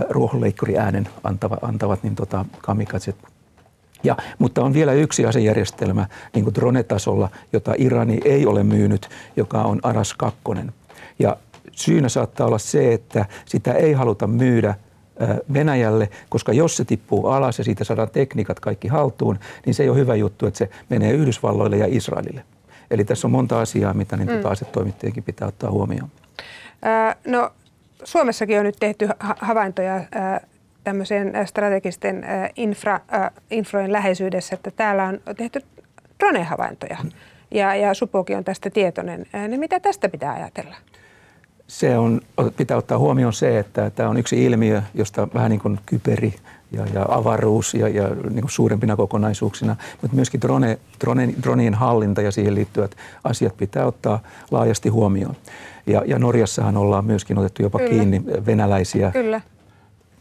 ruohonleikkuriäänen 0.10 1.10
antavat, 1.24 1.60
antavat 1.62 2.04
niin 2.04 2.16
tota, 2.16 2.46
kamikatset. 2.62 3.16
Ja, 4.04 4.18
mutta 4.40 4.64
on 4.64 4.74
vielä 4.74 4.94
yksi 4.94 5.26
asejärjestelmä 5.26 6.08
niin 6.34 6.44
kuin 6.44 6.56
drone-tasolla, 6.56 7.30
jota 7.54 7.74
Irani 7.78 8.20
ei 8.26 8.46
ole 8.46 8.64
myynyt, 8.64 9.10
joka 9.36 9.62
on 9.64 9.80
Aras 9.84 10.14
2. 10.14 10.40
Ja 11.20 11.38
syynä 11.72 12.10
saattaa 12.10 12.48
olla 12.48 12.58
se, 12.58 12.94
että 12.94 13.26
sitä 13.46 13.74
ei 13.74 13.94
haluta 13.94 14.28
myydä 14.28 14.76
Venäjälle, 15.54 16.10
koska 16.30 16.54
jos 16.54 16.78
se 16.78 16.86
tippuu 16.86 17.28
alas 17.28 17.58
ja 17.58 17.64
siitä 17.64 17.84
saadaan 17.84 18.10
tekniikat 18.10 18.60
kaikki 18.60 18.88
haltuun, 18.88 19.40
niin 19.66 19.74
se 19.74 19.84
ei 19.84 19.90
ole 19.90 19.98
hyvä 19.98 20.16
juttu, 20.16 20.46
että 20.46 20.58
se 20.58 20.70
menee 20.90 21.12
Yhdysvalloille 21.12 21.78
ja 21.78 21.86
Israelille. 21.90 22.44
Eli 22.92 23.06
tässä 23.06 23.28
on 23.28 23.32
monta 23.32 23.62
asiaa, 23.62 23.94
mitä 23.94 24.18
niin 24.18 24.28
tuota 24.28 24.48
mm. 24.48 24.52
asetoimittajienkin 24.52 25.24
pitää 25.24 25.48
ottaa 25.48 25.72
huomioon. 25.72 26.10
No 27.28 27.52
Suomessakin 28.04 28.60
on 28.60 28.66
nyt 28.66 28.78
tehty 28.80 29.10
havaintoja 29.20 30.02
tämmöisen 30.84 31.34
strategisten 31.46 32.26
infra, 32.56 33.00
infrojen 33.52 33.92
läheisyydessä, 33.92 34.56
että 34.56 34.72
täällä 34.72 35.06
on 35.06 35.20
tehty 35.38 35.62
drone-havaintoja. 36.20 36.98
Ja, 37.52 37.76
ja 37.76 37.94
Supokin 37.94 38.38
on 38.38 38.44
tästä 38.44 38.70
tietoinen. 38.70 39.26
Niin 39.48 39.60
mitä 39.60 39.80
tästä 39.80 40.10
pitää 40.10 40.34
ajatella? 40.34 40.76
Se 41.68 41.98
on, 41.98 42.22
pitää 42.58 42.78
ottaa 42.78 42.98
huomioon 42.98 43.34
se, 43.34 43.60
että 43.60 43.90
tämä 43.90 44.10
on 44.10 44.18
yksi 44.18 44.46
ilmiö, 44.46 44.82
josta 44.94 45.28
vähän 45.34 45.50
niin 45.50 45.60
kuin 45.60 45.80
kyperi 45.86 46.34
ja, 46.72 46.86
ja 46.94 47.06
avaruus 47.10 47.74
ja, 47.74 47.88
ja 47.88 48.08
niin 48.08 48.42
kuin 48.42 48.52
suurempina 48.52 48.96
kokonaisuuksina, 48.96 49.76
mutta 50.02 50.16
myöskin 50.16 50.42
drone, 50.42 50.80
drone, 51.02 51.34
dronien 51.44 51.74
hallinta 51.74 52.22
ja 52.22 52.32
siihen 52.32 52.56
liittyvät 52.56 52.96
asiat 53.24 53.58
pitää 53.58 53.86
ottaa 53.86 54.20
laajasti 54.52 54.90
huomioon. 54.90 55.36
Ja, 55.90 56.04
ja 56.06 56.20
Norjassahan 56.20 56.78
ollaan 56.78 57.06
myöskin 57.06 57.38
otettu 57.38 57.62
jopa 57.62 57.80
Kyllä. 57.80 57.92
kiinni 57.92 58.24
venäläisiä 58.46 59.12
Kyllä. 59.12 59.42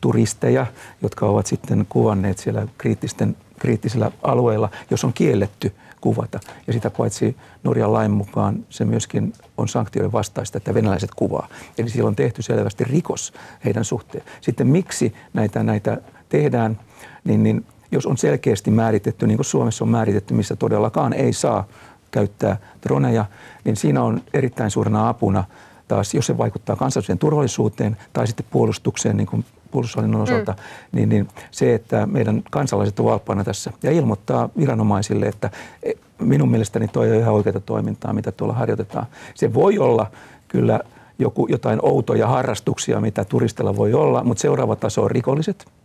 turisteja, 0.01 0.67
jotka 1.03 1.27
ovat 1.27 1.47
sitten 1.47 1.87
kuvanneet 1.89 2.39
siellä 2.39 2.69
kriittisten, 2.79 3.37
kriittisillä 3.59 4.11
alueilla, 4.23 4.69
jos 4.91 5.05
on 5.05 5.13
kielletty 5.13 5.73
kuvata. 6.01 6.41
Ja 6.67 6.73
sitä 6.73 6.91
paitsi 6.91 7.37
Norjan 7.65 7.93
lain 7.93 8.11
mukaan 8.11 8.67
se 8.71 8.85
myöskin 8.85 9.33
on 9.57 9.69
sanktioiden 9.69 10.13
vastaista, 10.13 10.59
että 10.59 10.75
venäläiset 10.75 11.11
kuvaa. 11.17 11.49
Eli 11.79 11.91
siellä 11.91 12.09
on 12.09 12.17
tehty 12.17 12.43
selvästi 12.43 12.85
rikos 12.85 13.33
heidän 13.65 13.85
suhteen. 13.85 14.25
Sitten 14.41 14.67
miksi 14.67 15.15
näitä, 15.33 15.63
näitä 15.63 15.99
tehdään, 16.29 16.81
niin, 17.25 17.43
niin 17.43 17.67
jos 17.93 18.07
on 18.07 18.19
selkeästi 18.19 18.71
määritetty, 18.71 19.27
niin 19.27 19.39
kuin 19.39 19.45
Suomessa 19.45 19.85
on 19.85 19.89
määritetty, 19.89 20.35
missä 20.35 20.57
todellakaan 20.57 21.13
ei 21.13 21.33
saa 21.33 21.65
käyttää 22.11 22.57
droneja, 22.83 23.25
niin 23.65 23.77
siinä 23.77 24.03
on 24.03 24.23
erittäin 24.35 24.71
suurena 24.71 25.09
apuna 25.09 25.45
taas, 25.89 26.15
jos 26.15 26.27
se 26.27 26.39
vaikuttaa 26.39 26.77
kansalliseen 26.77 27.19
turvallisuuteen 27.19 27.97
tai 28.13 28.27
sitten 28.27 28.47
puolustukseen, 28.51 29.17
niin 29.17 29.27
kuin 29.27 29.45
puolustushallinnon 29.71 30.23
osalta, 30.23 30.53
mm. 30.53 30.59
niin, 30.93 31.09
niin 31.09 31.29
se, 31.51 31.75
että 31.75 32.07
meidän 32.07 32.43
kansalaiset 32.51 33.01
ovat 33.01 33.11
valppaina 33.11 33.45
tässä 33.45 33.73
ja 33.83 33.91
ilmoittaa 33.91 34.49
viranomaisille, 34.59 35.27
että 35.27 35.51
e, 35.83 35.93
minun 36.19 36.51
mielestäni 36.51 36.89
toi 36.89 37.11
on 37.11 37.17
ihan 37.17 37.35
oikeaa 37.35 37.61
toimintaa, 37.61 38.13
mitä 38.13 38.33
tuolla 38.33 38.55
harjoitetaan. 38.55 39.07
Se 39.35 39.55
voi 39.55 39.79
olla 39.79 40.11
kyllä 40.49 40.81
joku, 41.19 41.47
jotain 41.51 41.79
outoja 41.83 42.27
harrastuksia, 42.27 43.01
mitä 43.01 43.25
turistilla 43.25 43.77
voi 43.77 43.95
olla, 43.95 44.25
mutta 44.25 44.41
seuraava 44.41 44.77
taso 44.77 45.03
on 45.03 45.11
rikolliset– 45.11 45.65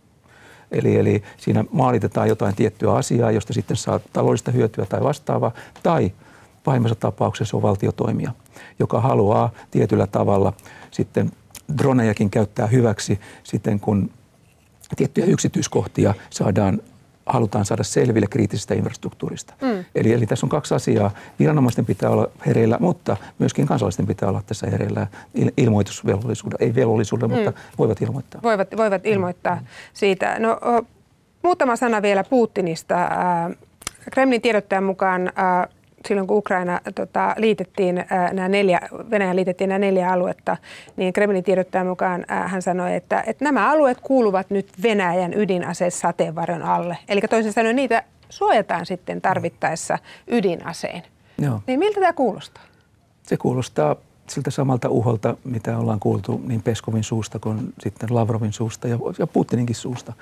Eli, 0.70 0.96
eli 0.96 1.22
siinä 1.36 1.64
maalitetaan 1.72 2.28
jotain 2.28 2.54
tiettyä 2.54 2.94
asiaa, 2.94 3.30
josta 3.30 3.52
sitten 3.52 3.76
saa 3.76 4.00
taloudellista 4.12 4.50
hyötyä 4.50 4.86
tai 4.86 5.02
vastaavaa. 5.02 5.52
Tai 5.82 6.12
pahimmassa 6.64 6.94
tapauksessa 6.94 7.56
on 7.56 7.62
valtiotoimija, 7.62 8.32
joka 8.78 9.00
haluaa 9.00 9.50
tietyllä 9.70 10.06
tavalla 10.06 10.52
sitten 10.90 11.32
dronejakin 11.78 12.30
käyttää 12.30 12.66
hyväksi 12.66 13.20
sitten, 13.42 13.80
kun 13.80 14.10
tiettyjä 14.96 15.26
yksityiskohtia 15.26 16.14
saadaan 16.30 16.80
halutaan 17.26 17.64
saada 17.64 17.82
selville 17.82 18.26
kriittisestä 18.26 18.74
infrastruktuurista. 18.74 19.54
Mm. 19.62 19.84
Eli, 19.94 20.12
eli 20.12 20.26
tässä 20.26 20.46
on 20.46 20.50
kaksi 20.50 20.74
asiaa. 20.74 21.10
Viranomaisten 21.38 21.86
pitää 21.86 22.10
olla 22.10 22.28
hereillä, 22.46 22.76
mutta 22.80 23.16
myöskin 23.38 23.66
kansalaisten 23.66 24.06
pitää 24.06 24.28
olla 24.28 24.42
tässä 24.46 24.66
hereillä 24.70 25.06
il, 25.34 25.50
ilmoitusvelvollisuudella. 25.56 26.64
Ei 26.64 26.74
velvollisuudella, 26.74 27.36
mm. 27.36 27.42
mutta 27.42 27.60
voivat 27.78 28.02
ilmoittaa. 28.02 28.40
Voivat, 28.42 28.68
voivat 28.76 29.06
ilmoittaa 29.06 29.54
mm. 29.54 29.66
siitä. 29.92 30.38
No, 30.38 30.58
muutama 31.42 31.76
sana 31.76 32.02
vielä 32.02 32.24
Putinista. 32.24 32.96
Kremlin 34.12 34.42
tiedottajan 34.42 34.84
mukaan 34.84 35.32
silloin 36.08 36.26
kun 36.26 36.36
Ukraina 36.36 36.80
tota, 36.94 37.34
liitettiin 37.38 38.04
nämä 38.32 38.48
neljä, 38.48 38.80
Venäjä 39.10 39.36
liitettiin 39.36 39.68
nämä 39.68 39.78
neljä 39.78 40.12
aluetta, 40.12 40.56
niin 40.96 41.12
Kremlin 41.12 41.44
tiedottajan 41.44 41.86
mukaan 41.86 42.24
hän 42.28 42.62
sanoi, 42.62 42.94
että, 42.94 43.24
että 43.26 43.44
nämä 43.44 43.70
alueet 43.70 44.00
kuuluvat 44.00 44.50
nyt 44.50 44.68
Venäjän 44.82 45.32
sateenvarjon 45.88 46.62
alle. 46.62 46.98
Eli 47.08 47.20
toisin 47.20 47.52
sanoen 47.52 47.76
niitä 47.76 48.04
suojataan 48.28 48.86
sitten 48.86 49.20
tarvittaessa 49.20 49.98
ydinaseen. 50.26 51.02
Joo. 51.38 51.60
Niin 51.66 51.78
miltä 51.78 52.00
tämä 52.00 52.12
kuulostaa? 52.12 52.62
Se 53.22 53.36
kuulostaa 53.36 53.96
siltä 54.28 54.50
samalta 54.50 54.88
uholta, 54.88 55.36
mitä 55.44 55.78
ollaan 55.78 56.00
kuultu 56.00 56.40
niin 56.46 56.62
Peskovin 56.62 57.04
suusta 57.04 57.38
kuin 57.38 57.74
sitten 57.80 58.14
Lavrovin 58.14 58.52
suusta 58.52 58.88
ja, 58.88 58.98
ja 59.18 59.26
Putininkin 59.26 59.76
suusta. 59.76 60.12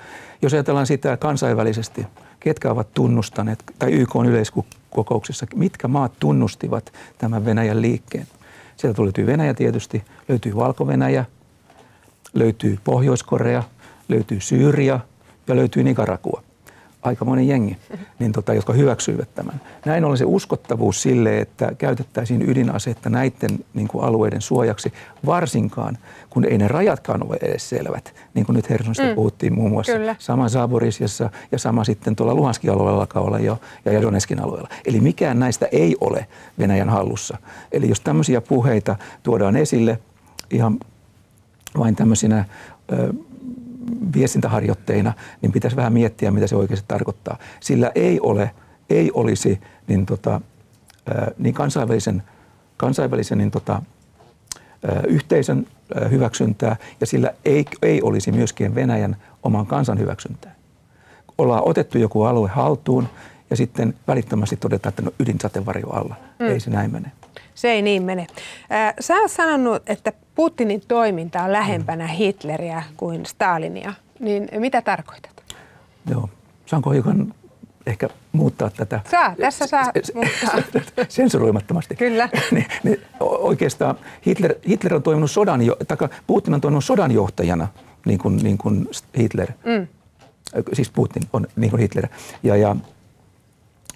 Jos 0.43 0.53
ajatellaan 0.53 0.87
sitä 0.87 1.17
kansainvälisesti, 1.17 2.07
ketkä 2.41 2.71
ovat 2.71 2.95
tunnustaneet, 2.95 3.65
tai 3.79 3.93
YK 3.93 4.17
on 4.17 4.27
yleiskokouksessa, 4.93 5.47
mitkä 5.55 5.89
maat 5.89 6.13
tunnustivat 6.21 6.93
tämän 7.19 7.45
Venäjän 7.45 7.83
liikkeen. 7.83 8.27
Sieltä 8.77 9.03
löytyy 9.03 9.27
Venäjä 9.27 9.55
tietysti, 9.55 10.05
löytyy 10.29 10.57
Valko-Venäjä, 10.57 11.25
löytyy 12.35 12.79
Pohjois-Korea, 12.85 13.63
löytyy 14.09 14.41
Syyria 14.41 15.01
ja 15.49 15.57
löytyy 15.57 15.83
Nicaragua 15.83 16.43
aikamoinen 17.03 17.49
jengi, 17.49 17.77
niin 18.19 18.33
tota, 18.33 18.55
jotka 18.55 18.73
hyväksyivät 18.73 19.35
tämän. 19.35 19.61
Näin 19.87 20.05
ollen 20.05 20.19
se 20.19 20.25
uskottavuus 20.25 21.03
sille, 21.03 21.39
että 21.39 21.73
käytettäisiin 21.79 22.51
ydinasetta 22.51 23.11
näiden 23.11 23.65
niin 23.75 23.89
kuin 23.89 24.05
alueiden 24.05 24.41
suojaksi, 24.41 24.93
varsinkaan 25.27 25.99
kun 26.31 26.45
ei 26.45 26.59
ne 26.59 26.69
rajatkaan 26.69 27.27
ole 27.27 27.37
edes 27.43 27.69
selvät, 27.69 28.15
niin 28.35 28.47
kuin 28.47 28.57
nyt 28.57 28.71
Hersonista 28.71 29.05
mm. 29.05 29.15
puhuttiin 29.15 29.55
muun 29.55 29.71
muassa. 29.71 29.93
Kyllä. 29.93 30.17
Sama 30.19 30.49
Zaborisiassa 30.49 31.31
ja 31.53 31.59
sama 31.59 31.85
sitten 31.85 32.17
tuolla 32.17 32.35
Luhanskin 32.35 32.71
alueella 32.71 33.01
alkaa 33.01 33.23
olla 33.23 33.39
jo 33.39 33.61
ja 33.85 34.03
Donetskin 34.03 34.43
alueella. 34.43 34.69
Eli 34.87 35.01
mikään 35.01 35.39
näistä 35.39 35.69
ei 35.73 35.97
ole 36.01 36.27
Venäjän 36.59 36.89
hallussa. 36.89 37.39
Eli 37.73 37.89
jos 37.89 38.01
tämmöisiä 38.01 38.41
puheita 38.41 38.97
tuodaan 39.23 39.57
esille 39.57 39.99
ihan 40.51 40.79
vain 41.79 41.97
tämmöisinä 41.97 42.45
ö, 42.93 43.15
viestintäharjoitteina, 44.15 45.13
niin 45.43 45.53
pitäisi 45.53 45.77
vähän 45.77 45.93
miettiä, 45.93 46.31
mitä 46.31 46.47
se 46.47 46.57
oikeasti 46.57 46.85
tarkoittaa. 46.89 47.39
Sillä 47.61 47.93
ei 47.95 48.21
ole, 48.21 48.51
ei 48.91 49.11
olisi 49.15 49.61
niin, 49.87 50.07
tota, 50.07 50.41
niin 51.39 51.55
kansainvälisen, 51.55 52.23
kansainvälisen 52.77 53.39
niin, 53.39 53.51
tota, 53.51 53.83
yhteisön 55.09 55.67
hyväksyntää 56.11 56.77
ja 57.01 57.07
sillä 57.07 57.35
ei, 57.45 57.65
ei 57.83 58.03
olisi 58.03 58.33
myöskään 58.33 58.75
Venäjän 58.75 59.17
oman 59.43 59.67
kansan 59.67 59.99
hyväksyntää. 59.99 60.55
Ollaan 61.39 61.69
otettu 61.69 61.99
joku 61.99 62.23
alue 62.23 62.49
haltuun 62.49 63.09
ja 63.51 63.57
sitten 63.57 63.95
välittömästi 64.09 64.57
todetaan, 64.57 64.91
että 64.91 65.03
no 65.03 65.11
ydinsatevarjo 65.21 65.91
alla. 65.91 66.15
Mm. 66.39 66.47
Ei 66.47 66.61
se 66.61 66.71
näin 66.71 66.93
mene. 66.93 67.13
Se 67.63 67.71
ei 67.71 67.83
niin 67.83 68.03
mene. 68.03 68.27
Sä 69.01 69.15
oot 69.15 69.31
sanonut, 69.31 69.83
että 69.87 70.13
Putinin 70.35 70.83
toiminta 70.89 71.43
on 71.43 71.53
lähempänä 71.53 72.07
Hitleriä 72.07 72.83
kuin 72.97 73.27
Stalinia. 73.27 73.93
Niin 74.21 74.49
mitä 74.59 74.83
tarkoitat? 74.83 75.43
Joo, 76.11 76.29
saanko 76.67 76.91
hiukan 76.91 77.35
ehkä 77.87 78.09
muuttaa 78.33 78.71
tätä? 78.71 79.01
Saa, 79.11 79.35
tässä 79.41 79.67
saa 79.67 79.93
muuttaa. 80.15 81.05
Sensuroimattomasti. 81.09 81.97
Kyllä. 81.97 82.29
niin, 82.51 82.67
niin 82.83 83.01
oikeastaan 83.21 83.97
Hitler, 84.27 84.55
Hitler 84.69 84.95
on 84.95 85.03
toiminut 85.03 85.31
sodan, 85.31 85.61
taka, 85.89 86.09
Putin 86.27 86.55
on 86.55 86.61
toiminut 86.61 86.85
sodanjohtajana, 86.85 87.69
niin 88.07 88.19
kuin, 88.19 88.37
niin 88.37 88.59
kuin 88.59 88.89
Hitler. 89.19 89.53
Mm. 89.65 89.87
Siis 90.73 90.91
Putin 90.91 91.23
on 91.33 91.47
niin 91.57 91.71
kuin 91.71 91.81
Hitler. 91.81 92.09
Ja, 92.43 92.57
ja 92.57 92.77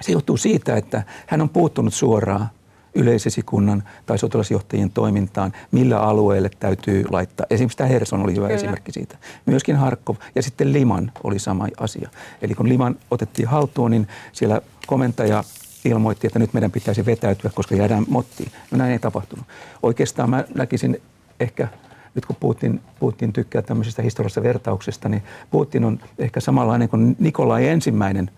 se 0.01 0.13
johtuu 0.13 0.37
siitä, 0.37 0.77
että 0.77 1.03
hän 1.27 1.43
on 1.43 1.49
puuttunut 1.49 1.95
suoraan 1.95 2.49
yleisesikunnan 2.97 3.83
tai 4.07 4.19
sotilasjohtajien 4.19 4.91
toimintaan, 4.91 5.53
millä 5.73 6.01
alueelle 6.01 6.51
täytyy 6.61 7.05
laittaa. 7.11 7.47
Esimerkiksi 7.51 7.79
tämä 7.79 7.89
Herson 7.89 8.23
oli 8.23 8.35
hyvä 8.35 8.47
Kyllä. 8.47 8.57
esimerkki 8.57 8.93
siitä. 8.93 9.19
Myöskin 9.47 9.77
Harkov 9.77 10.17
ja 10.35 10.43
sitten 10.43 10.73
Liman 10.73 11.13
oli 11.25 11.39
sama 11.39 11.67
asia. 11.81 12.09
Eli 12.43 12.55
kun 12.55 12.69
Liman 12.69 12.97
otettiin 13.11 13.49
haltuun, 13.49 13.91
niin 13.91 14.09
siellä 14.33 14.61
komentaja 14.87 15.45
ilmoitti, 15.85 16.27
että 16.27 16.39
nyt 16.39 16.53
meidän 16.53 16.71
pitäisi 16.71 17.07
vetäytyä, 17.07 17.51
koska 17.55 17.75
jäädään 17.75 18.05
mottiin. 18.09 18.53
No 18.71 18.79
näin 18.79 18.93
ei 18.93 18.99
tapahtunut. 18.99 19.47
Oikeastaan 19.83 20.31
mä 20.31 20.45
näkisin 20.55 21.03
ehkä 21.41 21.69
nyt 22.15 22.27
kun 22.27 22.37
Putin, 22.41 22.81
Putin 22.99 23.33
tykkää 23.33 23.63
tämmöisestä 23.63 24.03
historiallisesta 24.03 24.43
vertauksesta, 24.43 25.09
niin 25.09 25.23
Putin 25.51 25.85
on 25.85 26.01
ehkä 26.19 26.41
samanlainen 26.41 26.89
kuin 26.89 27.17
Nikolai 27.19 27.69
ensimmäinen 27.69 28.31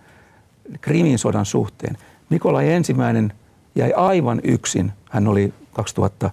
Krimin 0.80 1.18
sodan 1.18 1.46
suhteen. 1.46 1.96
Nikolai 2.30 2.72
ensimmäinen– 2.72 3.32
jäi 3.74 3.92
aivan 3.96 4.40
yksin. 4.44 4.92
Hän 5.11 5.28
oli 5.28 5.54
2000, 5.72 6.31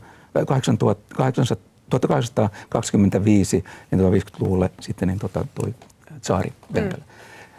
1825 1.89 3.63
niin 3.91 4.01
50-luvulle 4.01 4.69
sitten 4.79 5.07
niin 5.07 5.19
tota, 5.19 5.45
toi 5.55 5.75
tsaari 6.21 6.53
Venäjällä. 6.73 6.97
Mm. 6.97 7.03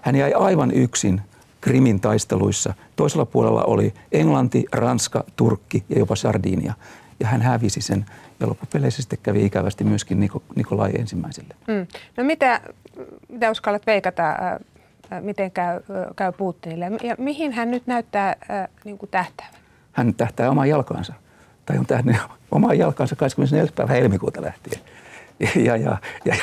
Hän 0.03 0.17
jäi 0.17 0.33
aivan 0.33 0.71
yksin 0.71 1.21
Krimin 1.61 2.01
taisteluissa. 2.01 2.75
Toisella 2.97 3.27
puolella 3.27 3.65
oli 3.65 3.95
Englanti, 4.12 4.65
Ranska, 4.73 5.25
Turkki 5.37 5.85
ja 5.89 5.99
jopa 5.99 6.17
Sardinia. 6.17 6.75
ja 7.21 7.27
hän 7.27 7.43
hävisi 7.43 7.81
sen 7.81 8.07
ja 8.41 8.49
loppupeleissä 8.49 9.03
sitten 9.03 9.19
kävi 9.23 9.45
ikävästi 9.45 9.85
myöskin 9.85 10.21
Niko, 10.21 10.43
Nikolai 10.55 10.93
ensimmäiselle. 10.99 11.55
Mm. 11.69 11.87
No 12.17 12.25
mitä, 12.25 12.61
mitä 13.29 13.51
uskallat 13.51 13.87
veikata, 13.87 14.31
äh, 14.31 15.23
miten 15.23 15.51
käy, 15.51 15.81
käy 16.17 16.33
Putinille 16.33 16.91
ja 17.03 17.15
mihin 17.19 17.53
hän 17.53 17.71
nyt 17.71 17.87
näyttää 17.87 18.29
äh, 18.29 18.69
niin 18.85 18.99
kuin 18.99 19.11
tähtäävän? 19.11 19.65
Hän 19.97 20.15
tähtää 20.15 20.51
omaan 20.51 20.69
jalkaansa 20.69 21.15
tai 21.67 21.79
on 21.79 21.87
tähdännyt 21.87 22.23
omaan 22.51 22.79
jalkaansa 22.79 23.17
24. 23.17 23.73
päivä 23.77 23.93
helmikuuta 23.93 24.43
lähtien. 24.43 24.81
Ja, 25.40 25.49
ja, 25.55 25.77
ja, 25.77 25.99
ja 26.25 26.35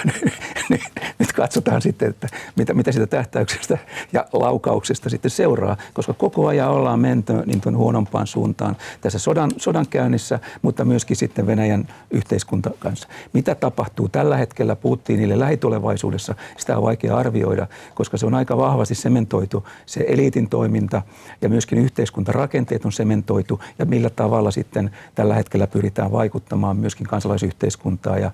nyt, 0.69 0.81
nyt 1.19 1.33
katsotaan 1.33 1.81
sitten, 1.81 2.09
että 2.09 2.27
mitä, 2.55 2.73
mitä 2.73 2.91
sitä 2.91 3.07
tähtäyksestä 3.07 3.77
ja 4.13 4.25
laukauksesta 4.33 5.09
sitten 5.09 5.31
seuraa, 5.31 5.77
koska 5.93 6.13
koko 6.13 6.47
ajan 6.47 6.69
ollaan 6.69 6.99
menty 6.99 7.33
niin 7.45 7.61
tuon 7.61 7.77
huonompaan 7.77 8.27
suuntaan 8.27 8.77
tässä 9.01 9.19
sodan, 9.19 9.51
sodan 9.57 9.87
käynnissä, 9.87 10.39
mutta 10.61 10.85
myöskin 10.85 11.17
sitten 11.17 11.47
Venäjän 11.47 11.87
yhteiskunta 12.11 12.71
kanssa. 12.79 13.07
Mitä 13.33 13.55
tapahtuu 13.55 14.09
tällä 14.09 14.37
hetkellä 14.37 14.75
Putinille 14.75 15.39
lähitulevaisuudessa, 15.39 16.35
sitä 16.57 16.77
on 16.77 16.83
vaikea 16.83 17.17
arvioida, 17.17 17.67
koska 17.95 18.17
se 18.17 18.25
on 18.25 18.33
aika 18.33 18.57
vahvasti 18.57 18.95
sementoitu 18.95 19.67
se 19.85 20.05
eliitin 20.07 20.49
toiminta 20.49 21.01
ja 21.41 21.49
myöskin 21.49 21.79
yhteiskuntarakenteet 21.79 22.85
on 22.85 22.91
sementoitu 22.91 23.59
ja 23.79 23.85
millä 23.85 24.09
tavalla 24.09 24.51
sitten 24.51 24.91
tällä 25.15 25.35
hetkellä 25.35 25.67
pyritään 25.67 26.11
vaikuttamaan 26.11 26.77
myöskin 26.77 27.07
kansalaisyhteiskuntaa 27.07 28.17
ja 28.17 28.31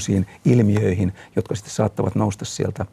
semmoisiin 0.00 0.26
ilmiöihin, 0.44 1.12
jotka 1.36 1.54
sitten 1.54 1.72
saattavat 1.74 2.14
nousta 2.14 2.44
sieltä 2.44 2.86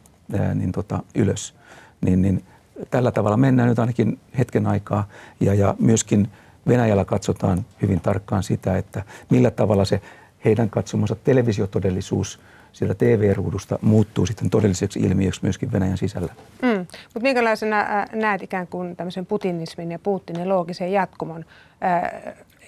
niin 0.54 0.72
tota, 0.72 1.02
ylös. 1.14 1.54
Niin, 2.00 2.22
niin 2.22 2.44
tällä 2.90 3.10
tavalla 3.10 3.36
mennään 3.36 3.68
nyt 3.68 3.78
ainakin 3.78 4.18
hetken 4.38 4.66
aikaa 4.66 5.08
ja, 5.40 5.54
ja 5.54 5.74
myöskin 5.78 6.28
Venäjällä 6.68 7.04
katsotaan 7.04 7.64
hyvin 7.82 8.00
tarkkaan 8.00 8.42
sitä, 8.42 8.76
että 8.76 9.02
millä 9.30 9.50
tavalla 9.50 9.84
se 9.84 10.00
heidän 10.44 10.70
katsomansa 10.70 11.14
televisiotodellisuus 11.14 12.40
sieltä 12.72 12.94
TV-ruudusta 12.94 13.78
muuttuu 13.82 14.26
sitten 14.26 14.50
todelliseksi 14.50 15.00
ilmiöksi 15.00 15.40
myöskin 15.42 15.72
Venäjän 15.72 15.98
sisällä. 15.98 16.32
Mm. 16.62 16.86
Mutta 17.14 17.20
minkälaisena 17.22 17.86
näet 18.12 18.42
ikään 18.42 18.66
kuin 18.66 18.96
tämmöisen 18.96 19.26
putinismin 19.26 19.92
ja 19.92 19.98
Putinin 19.98 20.48
loogisen 20.48 20.92
jatkumon? 20.92 21.44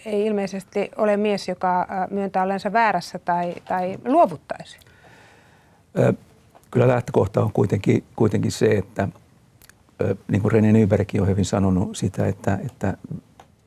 Ei 0.04 0.26
ilmeisesti 0.26 0.90
ole 0.96 1.16
mies, 1.16 1.48
joka 1.48 1.86
myöntää 2.10 2.42
ollensa 2.42 2.72
väärässä 2.72 3.18
tai, 3.18 3.54
tai 3.68 3.98
luovuttaisi. 4.04 4.78
Kyllä 6.70 6.88
lähtökohta 6.88 7.42
on 7.42 7.52
kuitenkin, 7.52 8.04
kuitenkin 8.16 8.52
se, 8.52 8.66
että 8.66 9.08
niin 10.28 10.42
kuin 10.42 10.52
René 10.52 10.72
Nybergkin 10.72 11.22
on 11.22 11.28
hyvin 11.28 11.44
sanonut 11.44 11.96
sitä, 11.96 12.26
että, 12.26 12.58
että 12.66 12.96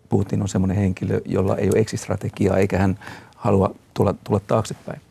Putin 0.10 0.42
on 0.42 0.48
semmoinen 0.48 0.78
henkilö, 0.78 1.22
jolla 1.26 1.58
ei 1.58 1.70
ole 1.70 1.80
eksistrategiaa 1.80 2.58
eikä 2.58 2.78
hän 2.78 3.00
halua 3.36 3.76
tulla, 3.94 4.16
tulla 4.24 4.40
taaksepäin. 4.48 5.02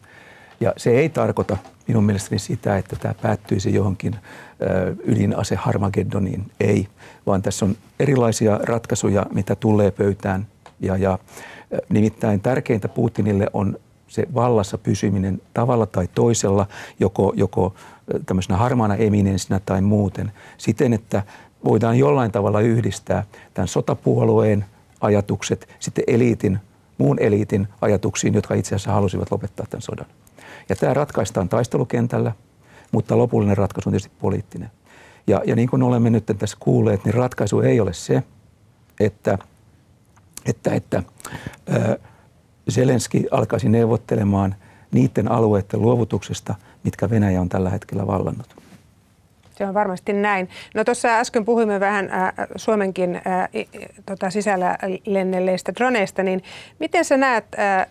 Ja 0.61 0.73
se 0.77 0.91
ei 0.91 1.09
tarkoita 1.09 1.57
minun 1.87 2.05
mielestäni 2.05 2.39
sitä, 2.39 2.77
että 2.77 2.97
tämä 2.97 3.15
päättyisi 3.23 3.75
johonkin 3.75 4.17
ydinase 5.05 5.55
Harmageddoniin. 5.55 6.51
Ei, 6.61 6.89
vaan 7.27 7.43
tässä 7.43 7.65
on 7.65 7.77
erilaisia 8.01 8.59
ratkaisuja, 8.63 9.27
mitä 9.33 9.57
tulee 9.57 9.91
pöytään– 9.91 10.47
ja, 10.81 10.97
ja 10.97 11.19
nimittäin 11.89 12.41
tärkeintä 12.41 12.89
Putinille 12.89 13.47
on 13.53 13.79
se 14.09 14.27
vallassa 14.35 14.79
pysyminen 14.79 15.43
tavalla 15.55 15.87
tai 15.87 16.09
toisella, 16.15 16.67
joko, 17.01 17.33
joko 17.37 17.75
tämmöisenä 18.27 18.57
harmaana 18.57 18.97
eminenssinä 18.97 19.61
tai 19.67 19.81
muuten, 19.81 20.33
siten, 20.59 20.93
että 20.93 21.23
voidaan 21.65 21.99
jollain 21.99 22.33
tavalla 22.33 22.61
yhdistää 22.61 23.25
tämän 23.55 23.69
sotapuolueen 23.69 24.65
ajatukset 25.01 25.69
sitten 25.79 26.05
eliitin, 26.07 26.59
muun 26.99 27.19
eliitin 27.21 27.69
ajatuksiin, 27.81 28.35
jotka 28.35 28.55
itse 28.55 28.69
asiassa 28.69 28.93
halusivat 28.93 29.31
lopettaa 29.31 29.67
tämän 29.71 29.83
sodan. 29.83 30.07
Ja 30.69 30.77
tämä 30.77 30.95
ratkaistaan 30.95 31.49
taistelukentällä, 31.49 32.33
mutta 32.93 33.19
lopullinen 33.19 33.57
ratkaisu 33.57 33.89
on 33.89 33.93
tietysti 33.93 34.13
poliittinen. 34.21 34.71
Ja, 35.27 35.43
ja 35.47 35.57
niin 35.57 35.69
kuin 35.69 35.83
olemme 35.83 36.11
nyt 36.11 36.25
tässä 36.39 36.57
kuulleet, 36.61 37.05
niin 37.05 37.15
ratkaisu 37.15 37.61
ei 37.61 37.81
ole 37.81 37.93
se, 37.93 38.23
että– 39.01 39.39
että, 40.47 40.75
että 40.75 41.03
Zelenski 42.71 43.27
alkaisi 43.31 43.69
neuvottelemaan 43.69 44.55
niiden 44.93 45.31
alueiden 45.31 45.83
luovutuksesta, 45.83 46.55
mitkä 46.85 47.11
Venäjä 47.11 47.41
on 47.41 47.49
tällä 47.49 47.71
hetkellä 47.71 48.07
vallannut. 48.07 48.47
Se 49.59 49.67
on 49.67 49.75
varmasti 49.75 50.13
näin. 50.13 50.49
No 50.75 50.85
tuossa 50.85 51.09
äsken 51.09 51.45
puhuimme 51.45 51.81
vähän 51.81 52.11
äh, 52.11 52.33
Suomenkin 52.57 53.17
äh, 53.17 53.49
tota, 54.07 54.31
sisällä 54.31 54.79
lennelleistä 55.07 55.73
droneista, 55.75 56.23
niin 56.23 56.43
miten 56.79 57.05
sä 57.05 57.17
näet, 57.17 57.45
äh, 57.59 57.87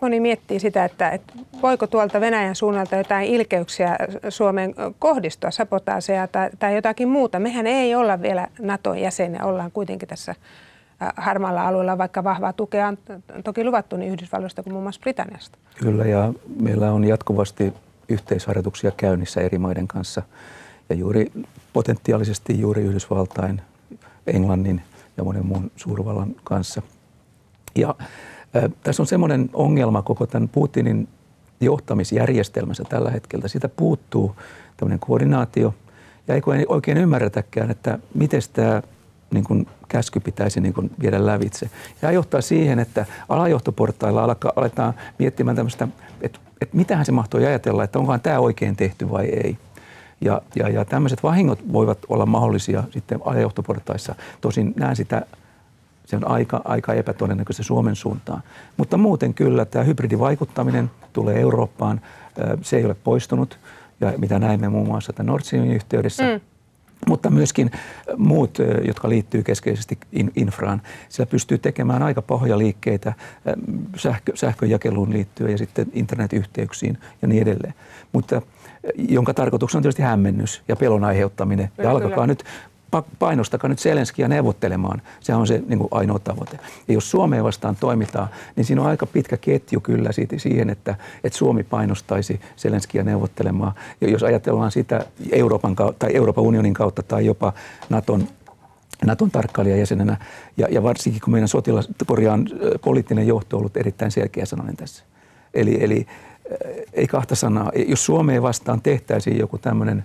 moni 0.00 0.20
miettii 0.20 0.60
sitä, 0.60 0.84
että, 0.84 1.18
voiko 1.62 1.86
tuolta 1.86 2.20
Venäjän 2.20 2.54
suunnalta 2.54 2.96
jotain 2.96 3.28
ilkeyksiä 3.28 3.96
Suomen 4.28 4.74
kohdistua, 4.98 5.50
sabotaaseja 5.50 6.28
tai, 6.28 6.50
tai 6.58 6.74
jotakin 6.74 7.08
muuta. 7.08 7.38
Mehän 7.38 7.66
ei 7.66 7.94
olla 7.94 8.22
vielä 8.22 8.48
nato 8.60 8.94
jäseniä, 8.94 9.44
ollaan 9.44 9.70
kuitenkin 9.70 10.08
tässä 10.08 10.34
harmaalla 11.16 11.68
alueella, 11.68 11.98
vaikka 11.98 12.24
vahvaa 12.24 12.52
tukea 12.52 12.88
on 12.88 12.98
toki 13.44 13.64
luvattu 13.64 13.96
niin 13.96 14.12
Yhdysvalloista 14.12 14.62
kuin 14.62 14.72
muun 14.72 14.82
muassa 14.82 15.00
Britanniasta. 15.00 15.58
Kyllä, 15.78 16.04
ja 16.04 16.32
meillä 16.60 16.92
on 16.92 17.04
jatkuvasti 17.04 17.72
yhteisharjoituksia 18.08 18.90
käynnissä 18.90 19.40
eri 19.40 19.58
maiden 19.58 19.88
kanssa. 19.88 20.22
Ja 20.88 20.94
juuri 20.94 21.32
potentiaalisesti 21.72 22.60
juuri 22.60 22.82
Yhdysvaltain, 22.82 23.62
Englannin 24.26 24.82
ja 25.16 25.24
monen 25.24 25.46
muun 25.46 25.70
suurvallan 25.76 26.34
kanssa. 26.44 26.82
Ja 27.74 27.94
äh, 28.56 28.70
tässä 28.82 29.02
on 29.02 29.06
semmoinen 29.06 29.50
ongelma 29.52 30.02
koko 30.02 30.26
tämän 30.26 30.48
Putinin 30.48 31.08
johtamisjärjestelmässä 31.60 32.84
tällä 32.88 33.10
hetkellä. 33.10 33.48
Siitä 33.48 33.68
puuttuu 33.68 34.36
tämmöinen 34.76 35.00
koordinaatio. 35.00 35.74
Ja 36.28 36.34
ei 36.34 36.42
oikein 36.68 36.98
ymmärretäkään, 36.98 37.70
että 37.70 37.98
miten 38.14 38.40
tämä 38.52 38.82
niin 39.34 39.44
kuin 39.44 39.66
käsky 39.88 40.20
pitäisi 40.20 40.60
niin 40.60 40.74
kuin 40.74 40.90
viedä 41.02 41.26
lävitse. 41.26 41.70
Ja 42.02 42.10
johtaa 42.10 42.40
siihen, 42.40 42.78
että 42.78 43.06
alajohtoportailla 43.28 44.24
alkaa, 44.24 44.52
aletaan 44.56 44.94
miettimään 45.18 45.56
tämmöistä, 45.56 45.88
että, 46.20 46.38
että 46.60 46.76
mitähän 46.76 47.04
se 47.04 47.12
mahtoi 47.12 47.46
ajatella, 47.46 47.84
että 47.84 47.98
onkohan 47.98 48.20
tämä 48.20 48.38
oikein 48.38 48.76
tehty 48.76 49.10
vai 49.10 49.24
ei. 49.24 49.58
Ja, 50.20 50.42
ja, 50.56 50.68
ja 50.68 50.84
tämmöiset 50.84 51.22
vahingot 51.22 51.58
voivat 51.72 51.98
olla 52.08 52.26
mahdollisia 52.26 52.84
sitten 52.90 53.20
alajohtoportaissa. 53.24 54.14
Tosin 54.40 54.74
näen 54.76 54.96
sitä, 54.96 55.22
se 56.04 56.16
on 56.16 56.28
aika, 56.28 56.60
aika 56.64 56.94
epätodennäköistä 56.94 57.62
Suomen 57.62 57.96
suuntaan. 57.96 58.42
Mutta 58.76 58.96
muuten 58.96 59.34
kyllä 59.34 59.64
tämä 59.64 59.84
hybridivaikuttaminen 59.84 60.90
tulee 61.12 61.40
Eurooppaan. 61.40 62.00
Se 62.62 62.76
ei 62.76 62.84
ole 62.84 62.94
poistunut, 62.94 63.58
ja 64.00 64.12
mitä 64.16 64.38
näimme 64.38 64.68
muun 64.68 64.86
muassa 64.86 65.12
tämän 65.12 65.26
Nord 65.26 65.42
yhteydessä. 65.74 66.22
Mm 66.22 66.40
mutta 67.08 67.30
myöskin 67.30 67.70
muut, 68.16 68.58
jotka 68.86 69.08
liittyy 69.08 69.42
keskeisesti 69.42 69.98
infraan. 70.36 70.82
Siellä 71.08 71.30
pystyy 71.30 71.58
tekemään 71.58 72.02
aika 72.02 72.22
pahoja 72.22 72.58
liikkeitä 72.58 73.12
sähkö, 73.96 74.32
sähköjakeluun 74.34 75.12
liittyen 75.12 75.50
ja 75.50 75.58
sitten 75.58 75.86
internetyhteyksiin 75.92 76.98
ja 77.22 77.28
niin 77.28 77.42
edelleen. 77.42 77.74
Mutta 78.12 78.42
jonka 78.96 79.34
tarkoituksena 79.34 79.78
on 79.78 79.82
tietysti 79.82 80.02
hämmennys 80.02 80.62
ja 80.68 80.76
pelon 80.76 81.04
aiheuttaminen. 81.04 81.70
Ja 81.78 81.90
alkakaa 81.90 82.26
nyt 82.26 82.44
painostakaa 83.02 83.68
nyt 83.68 83.78
Zelenskiä 83.78 84.28
neuvottelemaan. 84.28 85.02
Se 85.20 85.34
on 85.34 85.46
se 85.46 85.62
niin 85.66 85.78
kuin 85.78 85.88
ainoa 85.90 86.18
tavoite. 86.18 86.58
Ja 86.88 86.94
jos 86.94 87.10
Suomeen 87.10 87.44
vastaan 87.44 87.76
toimitaan, 87.76 88.28
niin 88.56 88.64
siinä 88.64 88.82
on 88.82 88.88
aika 88.88 89.06
pitkä 89.06 89.36
ketju 89.36 89.80
kyllä 89.80 90.12
siitä, 90.12 90.38
siihen, 90.38 90.70
että, 90.70 90.94
että 91.24 91.38
Suomi 91.38 91.62
painostaisi 91.62 92.40
Zelenskiä 92.56 93.02
neuvottelemaan. 93.02 93.72
Ja 94.00 94.10
jos 94.10 94.22
ajatellaan 94.22 94.70
sitä 94.70 95.06
Euroopan, 95.32 95.76
tai 95.98 96.16
Euroopan 96.16 96.44
unionin 96.44 96.74
kautta 96.74 97.02
tai 97.02 97.26
jopa 97.26 97.52
Naton 97.88 98.28
Naton 99.06 99.30
tarkkailijajäsenenä, 99.30 100.16
ja, 100.56 100.68
ja 100.70 100.82
varsinkin 100.82 101.20
kun 101.20 101.32
meidän 101.32 101.48
sotilas, 101.48 101.88
korjaan, 102.06 102.46
poliittinen 102.84 103.26
johto 103.26 103.56
on 103.56 103.60
ollut 103.60 103.76
erittäin 103.76 104.10
selkeä 104.10 104.44
sananen 104.44 104.76
tässä. 104.76 105.04
Eli, 105.54 105.84
eli 105.84 106.06
ei 106.92 107.06
kahta 107.06 107.34
sanaa. 107.34 107.72
Jos 107.88 108.04
Suomeen 108.04 108.42
vastaan 108.42 108.82
tehtäisiin 108.82 109.38
joku 109.38 109.58
tämmöinen 109.58 110.04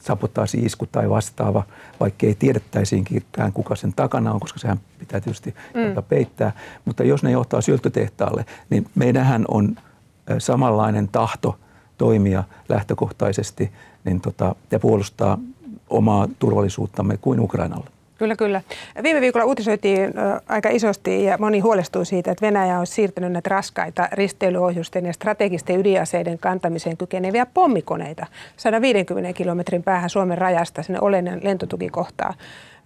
sabotaasi-isku 0.00 0.86
tai 0.86 1.10
vastaava, 1.10 1.62
vaikka 2.00 2.26
ei 2.26 2.34
tiedettäisiinkään 2.34 3.52
kuka 3.54 3.76
sen 3.76 3.92
takana 3.92 4.32
on, 4.32 4.40
koska 4.40 4.58
sehän 4.58 4.80
pitää 4.98 5.20
tietysti 5.20 5.54
mm. 5.74 6.02
peittää. 6.08 6.52
Mutta 6.84 7.04
jos 7.04 7.22
ne 7.22 7.30
johtaa 7.30 7.60
syltytehtaalle, 7.60 8.46
niin 8.70 8.86
meidähän 8.94 9.44
on 9.48 9.76
samanlainen 10.38 11.08
tahto 11.08 11.58
toimia 11.98 12.44
lähtökohtaisesti 12.68 13.72
niin 14.04 14.20
tota, 14.20 14.54
ja 14.70 14.78
puolustaa 14.78 15.38
omaa 15.90 16.28
turvallisuuttamme 16.38 17.16
kuin 17.16 17.40
Ukrainalla. 17.40 17.90
Kyllä, 18.22 18.36
kyllä. 18.36 18.60
Viime 19.02 19.20
viikolla 19.20 19.46
uutisoitiin 19.46 20.14
aika 20.48 20.68
isosti 20.68 21.24
ja 21.24 21.38
moni 21.38 21.60
huolestui 21.60 22.06
siitä, 22.06 22.30
että 22.30 22.46
Venäjä 22.46 22.78
on 22.78 22.86
siirtänyt 22.86 23.32
näitä 23.32 23.50
raskaita 23.50 24.08
risteilyohjusten 24.12 25.06
ja 25.06 25.12
strategisten 25.12 25.80
ydinaseiden 25.80 26.38
kantamiseen 26.38 26.96
kykeneviä 26.96 27.46
pommikoneita 27.46 28.26
150 28.56 29.32
kilometrin 29.32 29.82
päähän 29.82 30.10
Suomen 30.10 30.38
rajasta 30.38 30.82
sinne 30.82 31.00
Olenen 31.00 31.40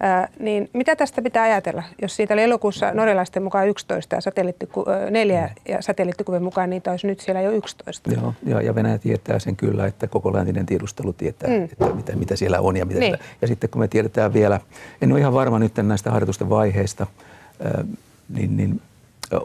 lentotukikohtaa. 0.01 0.45
niin 0.45 0.71
mitä 0.73 0.97
tästä 0.97 1.23
pitää 1.23 1.43
ajatella, 1.43 1.83
jos 2.03 2.17
siitä 2.17 2.35
oli 2.35 2.43
elokuussa 2.43 2.93
norjalaisten 2.95 3.43
mukaan 3.43 3.69
11 3.69 4.15
ja 4.15 4.21
satelliittiku, 4.21 4.85
neljä 5.11 5.51
ja 5.69 5.83
satelliittikuvien 5.83 6.43
mukaan 6.43 6.71
niitä 6.71 6.91
olisi 6.91 7.07
nyt 7.07 7.21
siellä 7.21 7.41
jo 7.41 7.51
11? 7.51 8.11
Joo, 8.13 8.35
ja, 8.47 8.63
ja 8.63 8.75
Venäjä 8.75 8.99
tietää 8.99 9.39
sen 9.39 9.57
kyllä, 9.57 9.87
että 9.87 10.07
koko 10.07 10.33
läntinen 10.33 10.67
tiedustelu 10.67 11.13
tietää, 11.13 11.51
mm. 11.51 11.65
että 11.65 11.95
mitä, 11.95 12.17
mitä 12.17 12.37
siellä 12.37 12.61
on 12.61 12.77
ja 12.77 12.85
mitä 12.87 13.01
niin. 13.01 13.11
siellä, 13.11 13.25
Ja 13.41 13.49
sitten 13.49 13.71
kun 13.71 13.81
me 13.81 13.89
tiedetään 13.89 14.33
vielä, 14.33 14.61
en 15.03 15.13
ole 15.13 15.21
ihan 15.21 15.35
varma 15.35 15.59
nyt 15.59 15.77
näistä 15.77 16.11
harjoitusten 16.11 16.51
vaiheista, 16.51 17.07
niin, 18.29 18.57
niin 18.57 18.81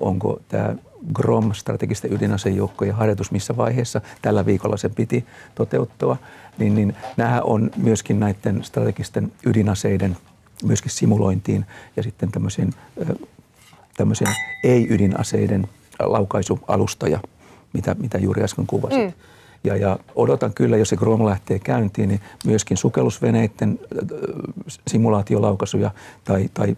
onko 0.02 0.40
tämä 0.48 0.76
GROM, 1.14 1.54
strategisten 1.54 2.14
ydinasejoukkojen 2.14 2.96
harjoitus, 2.96 3.32
missä 3.32 3.58
vaiheessa 3.58 4.02
tällä 4.22 4.46
viikolla 4.46 4.78
se 4.78 4.90
piti 4.90 5.26
toteuttaa, 5.56 6.18
niin, 6.58 6.76
niin 6.76 6.96
nämä 7.18 7.42
on 7.42 7.72
myöskin 7.78 8.20
näiden 8.20 8.64
strategisten 8.64 9.32
ydinaseiden 9.46 10.18
myöskin 10.64 10.92
simulointiin 10.92 11.66
ja 11.96 12.04
sitten 12.04 12.32
tämmöisen, 12.32 12.74
tämmöisen 13.98 14.28
ei-ydinaseiden 14.64 15.68
laukaisualustoja, 16.00 17.20
mitä, 17.74 17.96
mitä 18.00 18.18
juuri 18.18 18.44
äsken 18.44 18.68
kuvasit. 18.68 19.00
Mm. 19.00 19.14
Ja, 19.64 19.76
ja 19.76 20.00
odotan 20.16 20.54
kyllä, 20.54 20.78
jos 20.78 20.90
se 20.90 20.96
GROM 20.96 21.26
lähtee 21.26 21.60
käyntiin, 21.60 22.10
niin 22.10 22.22
myöskin 22.46 22.78
sukellusveneiden 22.78 23.80
simulaatiolaukasuja 24.88 25.92
tai, 26.24 26.50
tai 26.54 26.78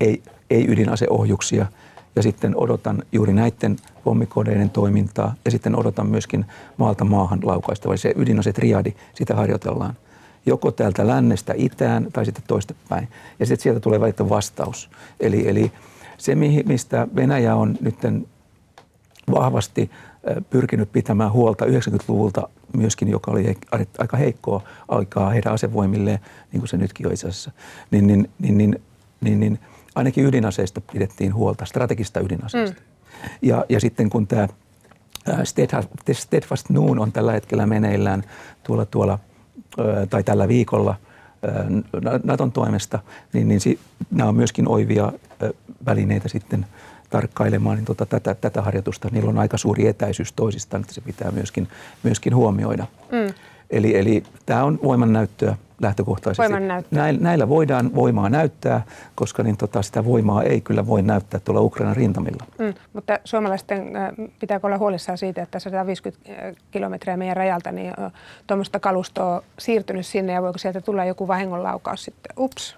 ei, 0.00 0.22
ei-ydinaseohjuksia– 0.50 1.66
ja 2.16 2.22
sitten 2.22 2.56
odotan 2.56 3.02
juuri 3.12 3.32
näiden 3.32 3.76
pommikodeiden 4.04 4.70
toimintaa 4.70 5.34
ja 5.44 5.50
sitten 5.50 5.76
odotan 5.76 6.06
myöskin 6.06 6.46
maalta 6.76 7.04
maahan 7.04 7.40
laukaista, 7.42 7.88
vai 7.88 7.98
se 7.98 8.14
ydinase 8.16 8.52
triadi, 8.52 8.92
sitä 9.14 9.34
harjoitellaan. 9.34 9.94
Joko 10.46 10.70
täältä 10.70 11.06
lännestä 11.06 11.54
itään 11.56 12.08
tai 12.12 12.24
sitten 12.24 12.44
toistepäin. 12.46 13.08
Ja 13.38 13.46
sitten 13.46 13.62
sieltä 13.62 13.80
tulee 13.80 14.00
välittä 14.00 14.28
vastaus. 14.28 14.90
Eli, 15.20 15.48
eli 15.48 15.72
se, 16.18 16.34
mistä 16.64 17.08
Venäjä 17.16 17.54
on 17.54 17.76
nyt 17.80 17.96
vahvasti 19.30 19.90
pyrkinyt 20.50 20.92
pitämään 20.92 21.32
huolta 21.32 21.64
90-luvulta 21.64 22.48
myöskin, 22.76 23.08
joka 23.08 23.30
oli 23.30 23.58
aika 23.98 24.16
heikkoa 24.16 24.62
aikaa 24.88 25.30
heidän 25.30 25.52
asevoimilleen, 25.52 26.18
niin 26.52 26.60
kuin 26.60 26.68
se 26.68 26.76
nytkin 26.76 27.06
on 27.06 27.12
itse 27.12 27.28
asiassa, 27.28 27.50
niin, 27.90 28.06
niin, 28.06 28.30
niin, 28.38 28.58
niin, 28.58 28.82
niin, 29.20 29.40
niin 29.40 29.58
ainakin 29.94 30.26
ydinaseista 30.26 30.80
pidettiin 30.92 31.34
huolta, 31.34 31.64
strategista 31.64 32.20
ydinaseista. 32.20 32.80
Mm. 32.80 33.28
Ja, 33.42 33.64
ja 33.68 33.80
sitten 33.80 34.10
kun 34.10 34.26
tämä 34.26 34.48
Steadfast 36.12 36.70
Noon 36.70 36.98
on 36.98 37.12
tällä 37.12 37.32
hetkellä 37.32 37.66
meneillään 37.66 38.22
tuolla, 38.62 38.86
tuolla 38.86 39.18
tai 40.10 40.24
tällä 40.24 40.48
viikolla 40.48 40.94
Naton 42.24 42.52
toimesta, 42.52 42.98
niin, 43.32 43.48
niin 43.48 43.60
si, 43.60 43.78
nämä 44.10 44.28
on 44.28 44.36
myöskin 44.36 44.68
oivia 44.68 45.12
välineitä 45.86 46.28
sitten 46.28 46.66
tarkkailemaan 47.10 47.76
niin 47.76 47.84
tota, 47.84 48.06
tätä, 48.06 48.34
tätä 48.34 48.62
harjoitusta. 48.62 49.08
Niillä 49.12 49.30
on 49.30 49.38
aika 49.38 49.58
suuri 49.58 49.86
etäisyys 49.86 50.32
toisistaan, 50.32 50.80
että 50.80 50.94
se 50.94 51.00
pitää 51.00 51.30
myöskin, 51.30 51.68
myöskin 52.02 52.34
huomioida. 52.34 52.86
Mm. 53.12 53.34
Eli, 53.70 53.98
eli 53.98 54.22
tämä 54.46 54.64
on 54.64 54.78
voimannäyttöä 54.82 55.56
lähtökohtaisesti. 55.80 56.52
Näillä, 56.90 57.20
näillä 57.20 57.48
voidaan 57.48 57.94
voimaa 57.94 58.30
näyttää, 58.30 58.82
koska 59.14 59.42
niin 59.42 59.56
tota, 59.56 59.82
sitä 59.82 60.04
voimaa 60.04 60.42
ei 60.42 60.60
kyllä 60.60 60.86
voi 60.86 61.02
näyttää 61.02 61.40
tuolla 61.40 61.60
Ukrainan 61.60 61.96
rintamilla. 61.96 62.44
Mm, 62.58 62.74
mutta 62.92 63.18
suomalaisten 63.24 63.96
äh, 63.96 64.12
pitääkö 64.40 64.66
olla 64.66 64.78
huolissaan 64.78 65.18
siitä, 65.18 65.42
että 65.42 65.58
150 65.58 66.32
äh, 66.32 66.54
kilometriä 66.70 67.16
meidän 67.16 67.36
rajalta, 67.36 67.72
niin 67.72 67.92
tuommoista 68.46 68.80
kalustoa 68.80 69.42
siirtynyt 69.58 70.06
sinne 70.06 70.32
ja 70.32 70.42
voiko 70.42 70.58
sieltä 70.58 70.80
tulla 70.80 71.04
joku 71.04 71.28
vahingonlaukaus 71.28 72.04
sitten? 72.04 72.32
Ups. 72.38 72.76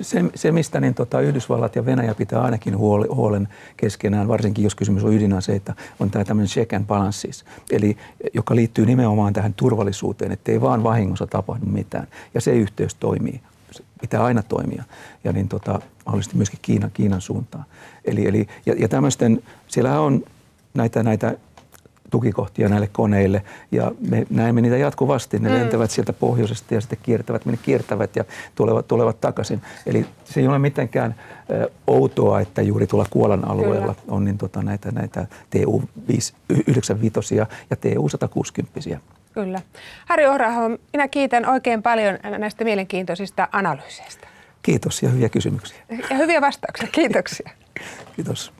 Se, 0.00 0.24
se 0.34 0.52
mistä 0.52 0.80
niin 0.80 0.94
tota, 0.94 1.20
Yhdysvallat 1.20 1.76
ja 1.76 1.86
Venäjä 1.86 2.14
pitää 2.14 2.42
ainakin 2.42 2.78
huolen 3.14 3.48
keskenään, 3.76 4.28
varsinkin 4.28 4.64
jos 4.64 4.74
kysymys 4.74 5.04
on 5.04 5.14
ydinaseita, 5.14 5.74
on 6.00 6.10
tämä 6.10 6.24
tämmöinen 6.24 6.48
check 6.48 6.72
and 6.72 6.86
balances, 6.86 7.44
eli 7.70 7.96
joka 8.34 8.56
liittyy 8.56 8.86
nimenomaan 8.86 9.32
tähän 9.32 9.54
turvallisuuteen, 9.54 10.32
ettei 10.32 10.60
vaan 10.60 10.82
vahingossa 10.82 11.26
tapahdu 11.26 11.66
mitään 11.66 12.06
ja 12.34 12.40
se 12.40 12.52
yhteys 12.52 12.94
toimii. 12.94 13.40
Se 13.70 13.84
pitää 14.00 14.24
aina 14.24 14.42
toimia 14.42 14.84
ja 15.24 15.32
niin 15.32 15.48
tota, 15.48 15.80
mahdollisesti 16.06 16.36
myöskin 16.36 16.58
Kiinan, 16.62 16.90
Kiinan 16.94 17.20
suuntaan. 17.20 17.64
Eli, 18.04 18.26
eli, 18.26 18.46
ja, 18.66 18.74
ja 18.78 18.88
tämmöisten, 18.88 19.42
siellä 19.68 20.00
on 20.00 20.24
näitä, 20.74 21.02
näitä 21.02 21.36
tukikohtia 22.12 22.68
näille 22.68 22.88
koneille 22.92 23.42
ja 23.72 23.92
me 24.08 24.26
näemme 24.30 24.60
niitä 24.60 24.76
jatkuvasti. 24.76 25.38
Ne 25.38 25.48
mm. 25.48 25.54
lentävät 25.54 25.90
sieltä 25.90 26.12
pohjoisesta 26.12 26.74
ja 26.74 26.80
sitten 26.80 26.98
kiertävät, 27.02 27.44
minne 27.44 27.58
kiertävät 27.62 28.16
ja 28.16 28.24
tulevat, 28.54 28.88
tulevat 28.88 29.20
takaisin. 29.20 29.62
Eli 29.86 30.06
se 30.24 30.40
ei 30.40 30.46
ole 30.46 30.58
mitenkään 30.58 31.14
ö, 31.50 31.70
outoa, 31.86 32.40
että 32.40 32.62
juuri 32.62 32.86
tuolla 32.86 33.06
Kuolan 33.10 33.48
alueella 33.48 33.94
Kyllä. 33.94 34.14
on 34.14 34.24
niin 34.24 34.38
tota, 34.38 34.62
näitä, 34.62 34.90
näitä 34.90 35.26
TU-95 35.50 37.34
ja 37.70 37.76
TU-160. 37.76 38.98
Kyllä. 39.32 39.60
Harri 40.06 40.26
Ohraho, 40.26 40.68
minä 40.92 41.08
kiitän 41.08 41.46
oikein 41.46 41.82
paljon 41.82 42.18
näistä 42.38 42.64
mielenkiintoisista 42.64 43.48
analyyseistä. 43.52 44.28
Kiitos 44.62 45.02
ja 45.02 45.08
hyviä 45.08 45.28
kysymyksiä. 45.28 45.78
Ja 46.10 46.16
hyviä 46.16 46.40
vastauksia. 46.40 46.88
Kiitoksia. 46.92 47.50
Kiitos. 48.16 48.52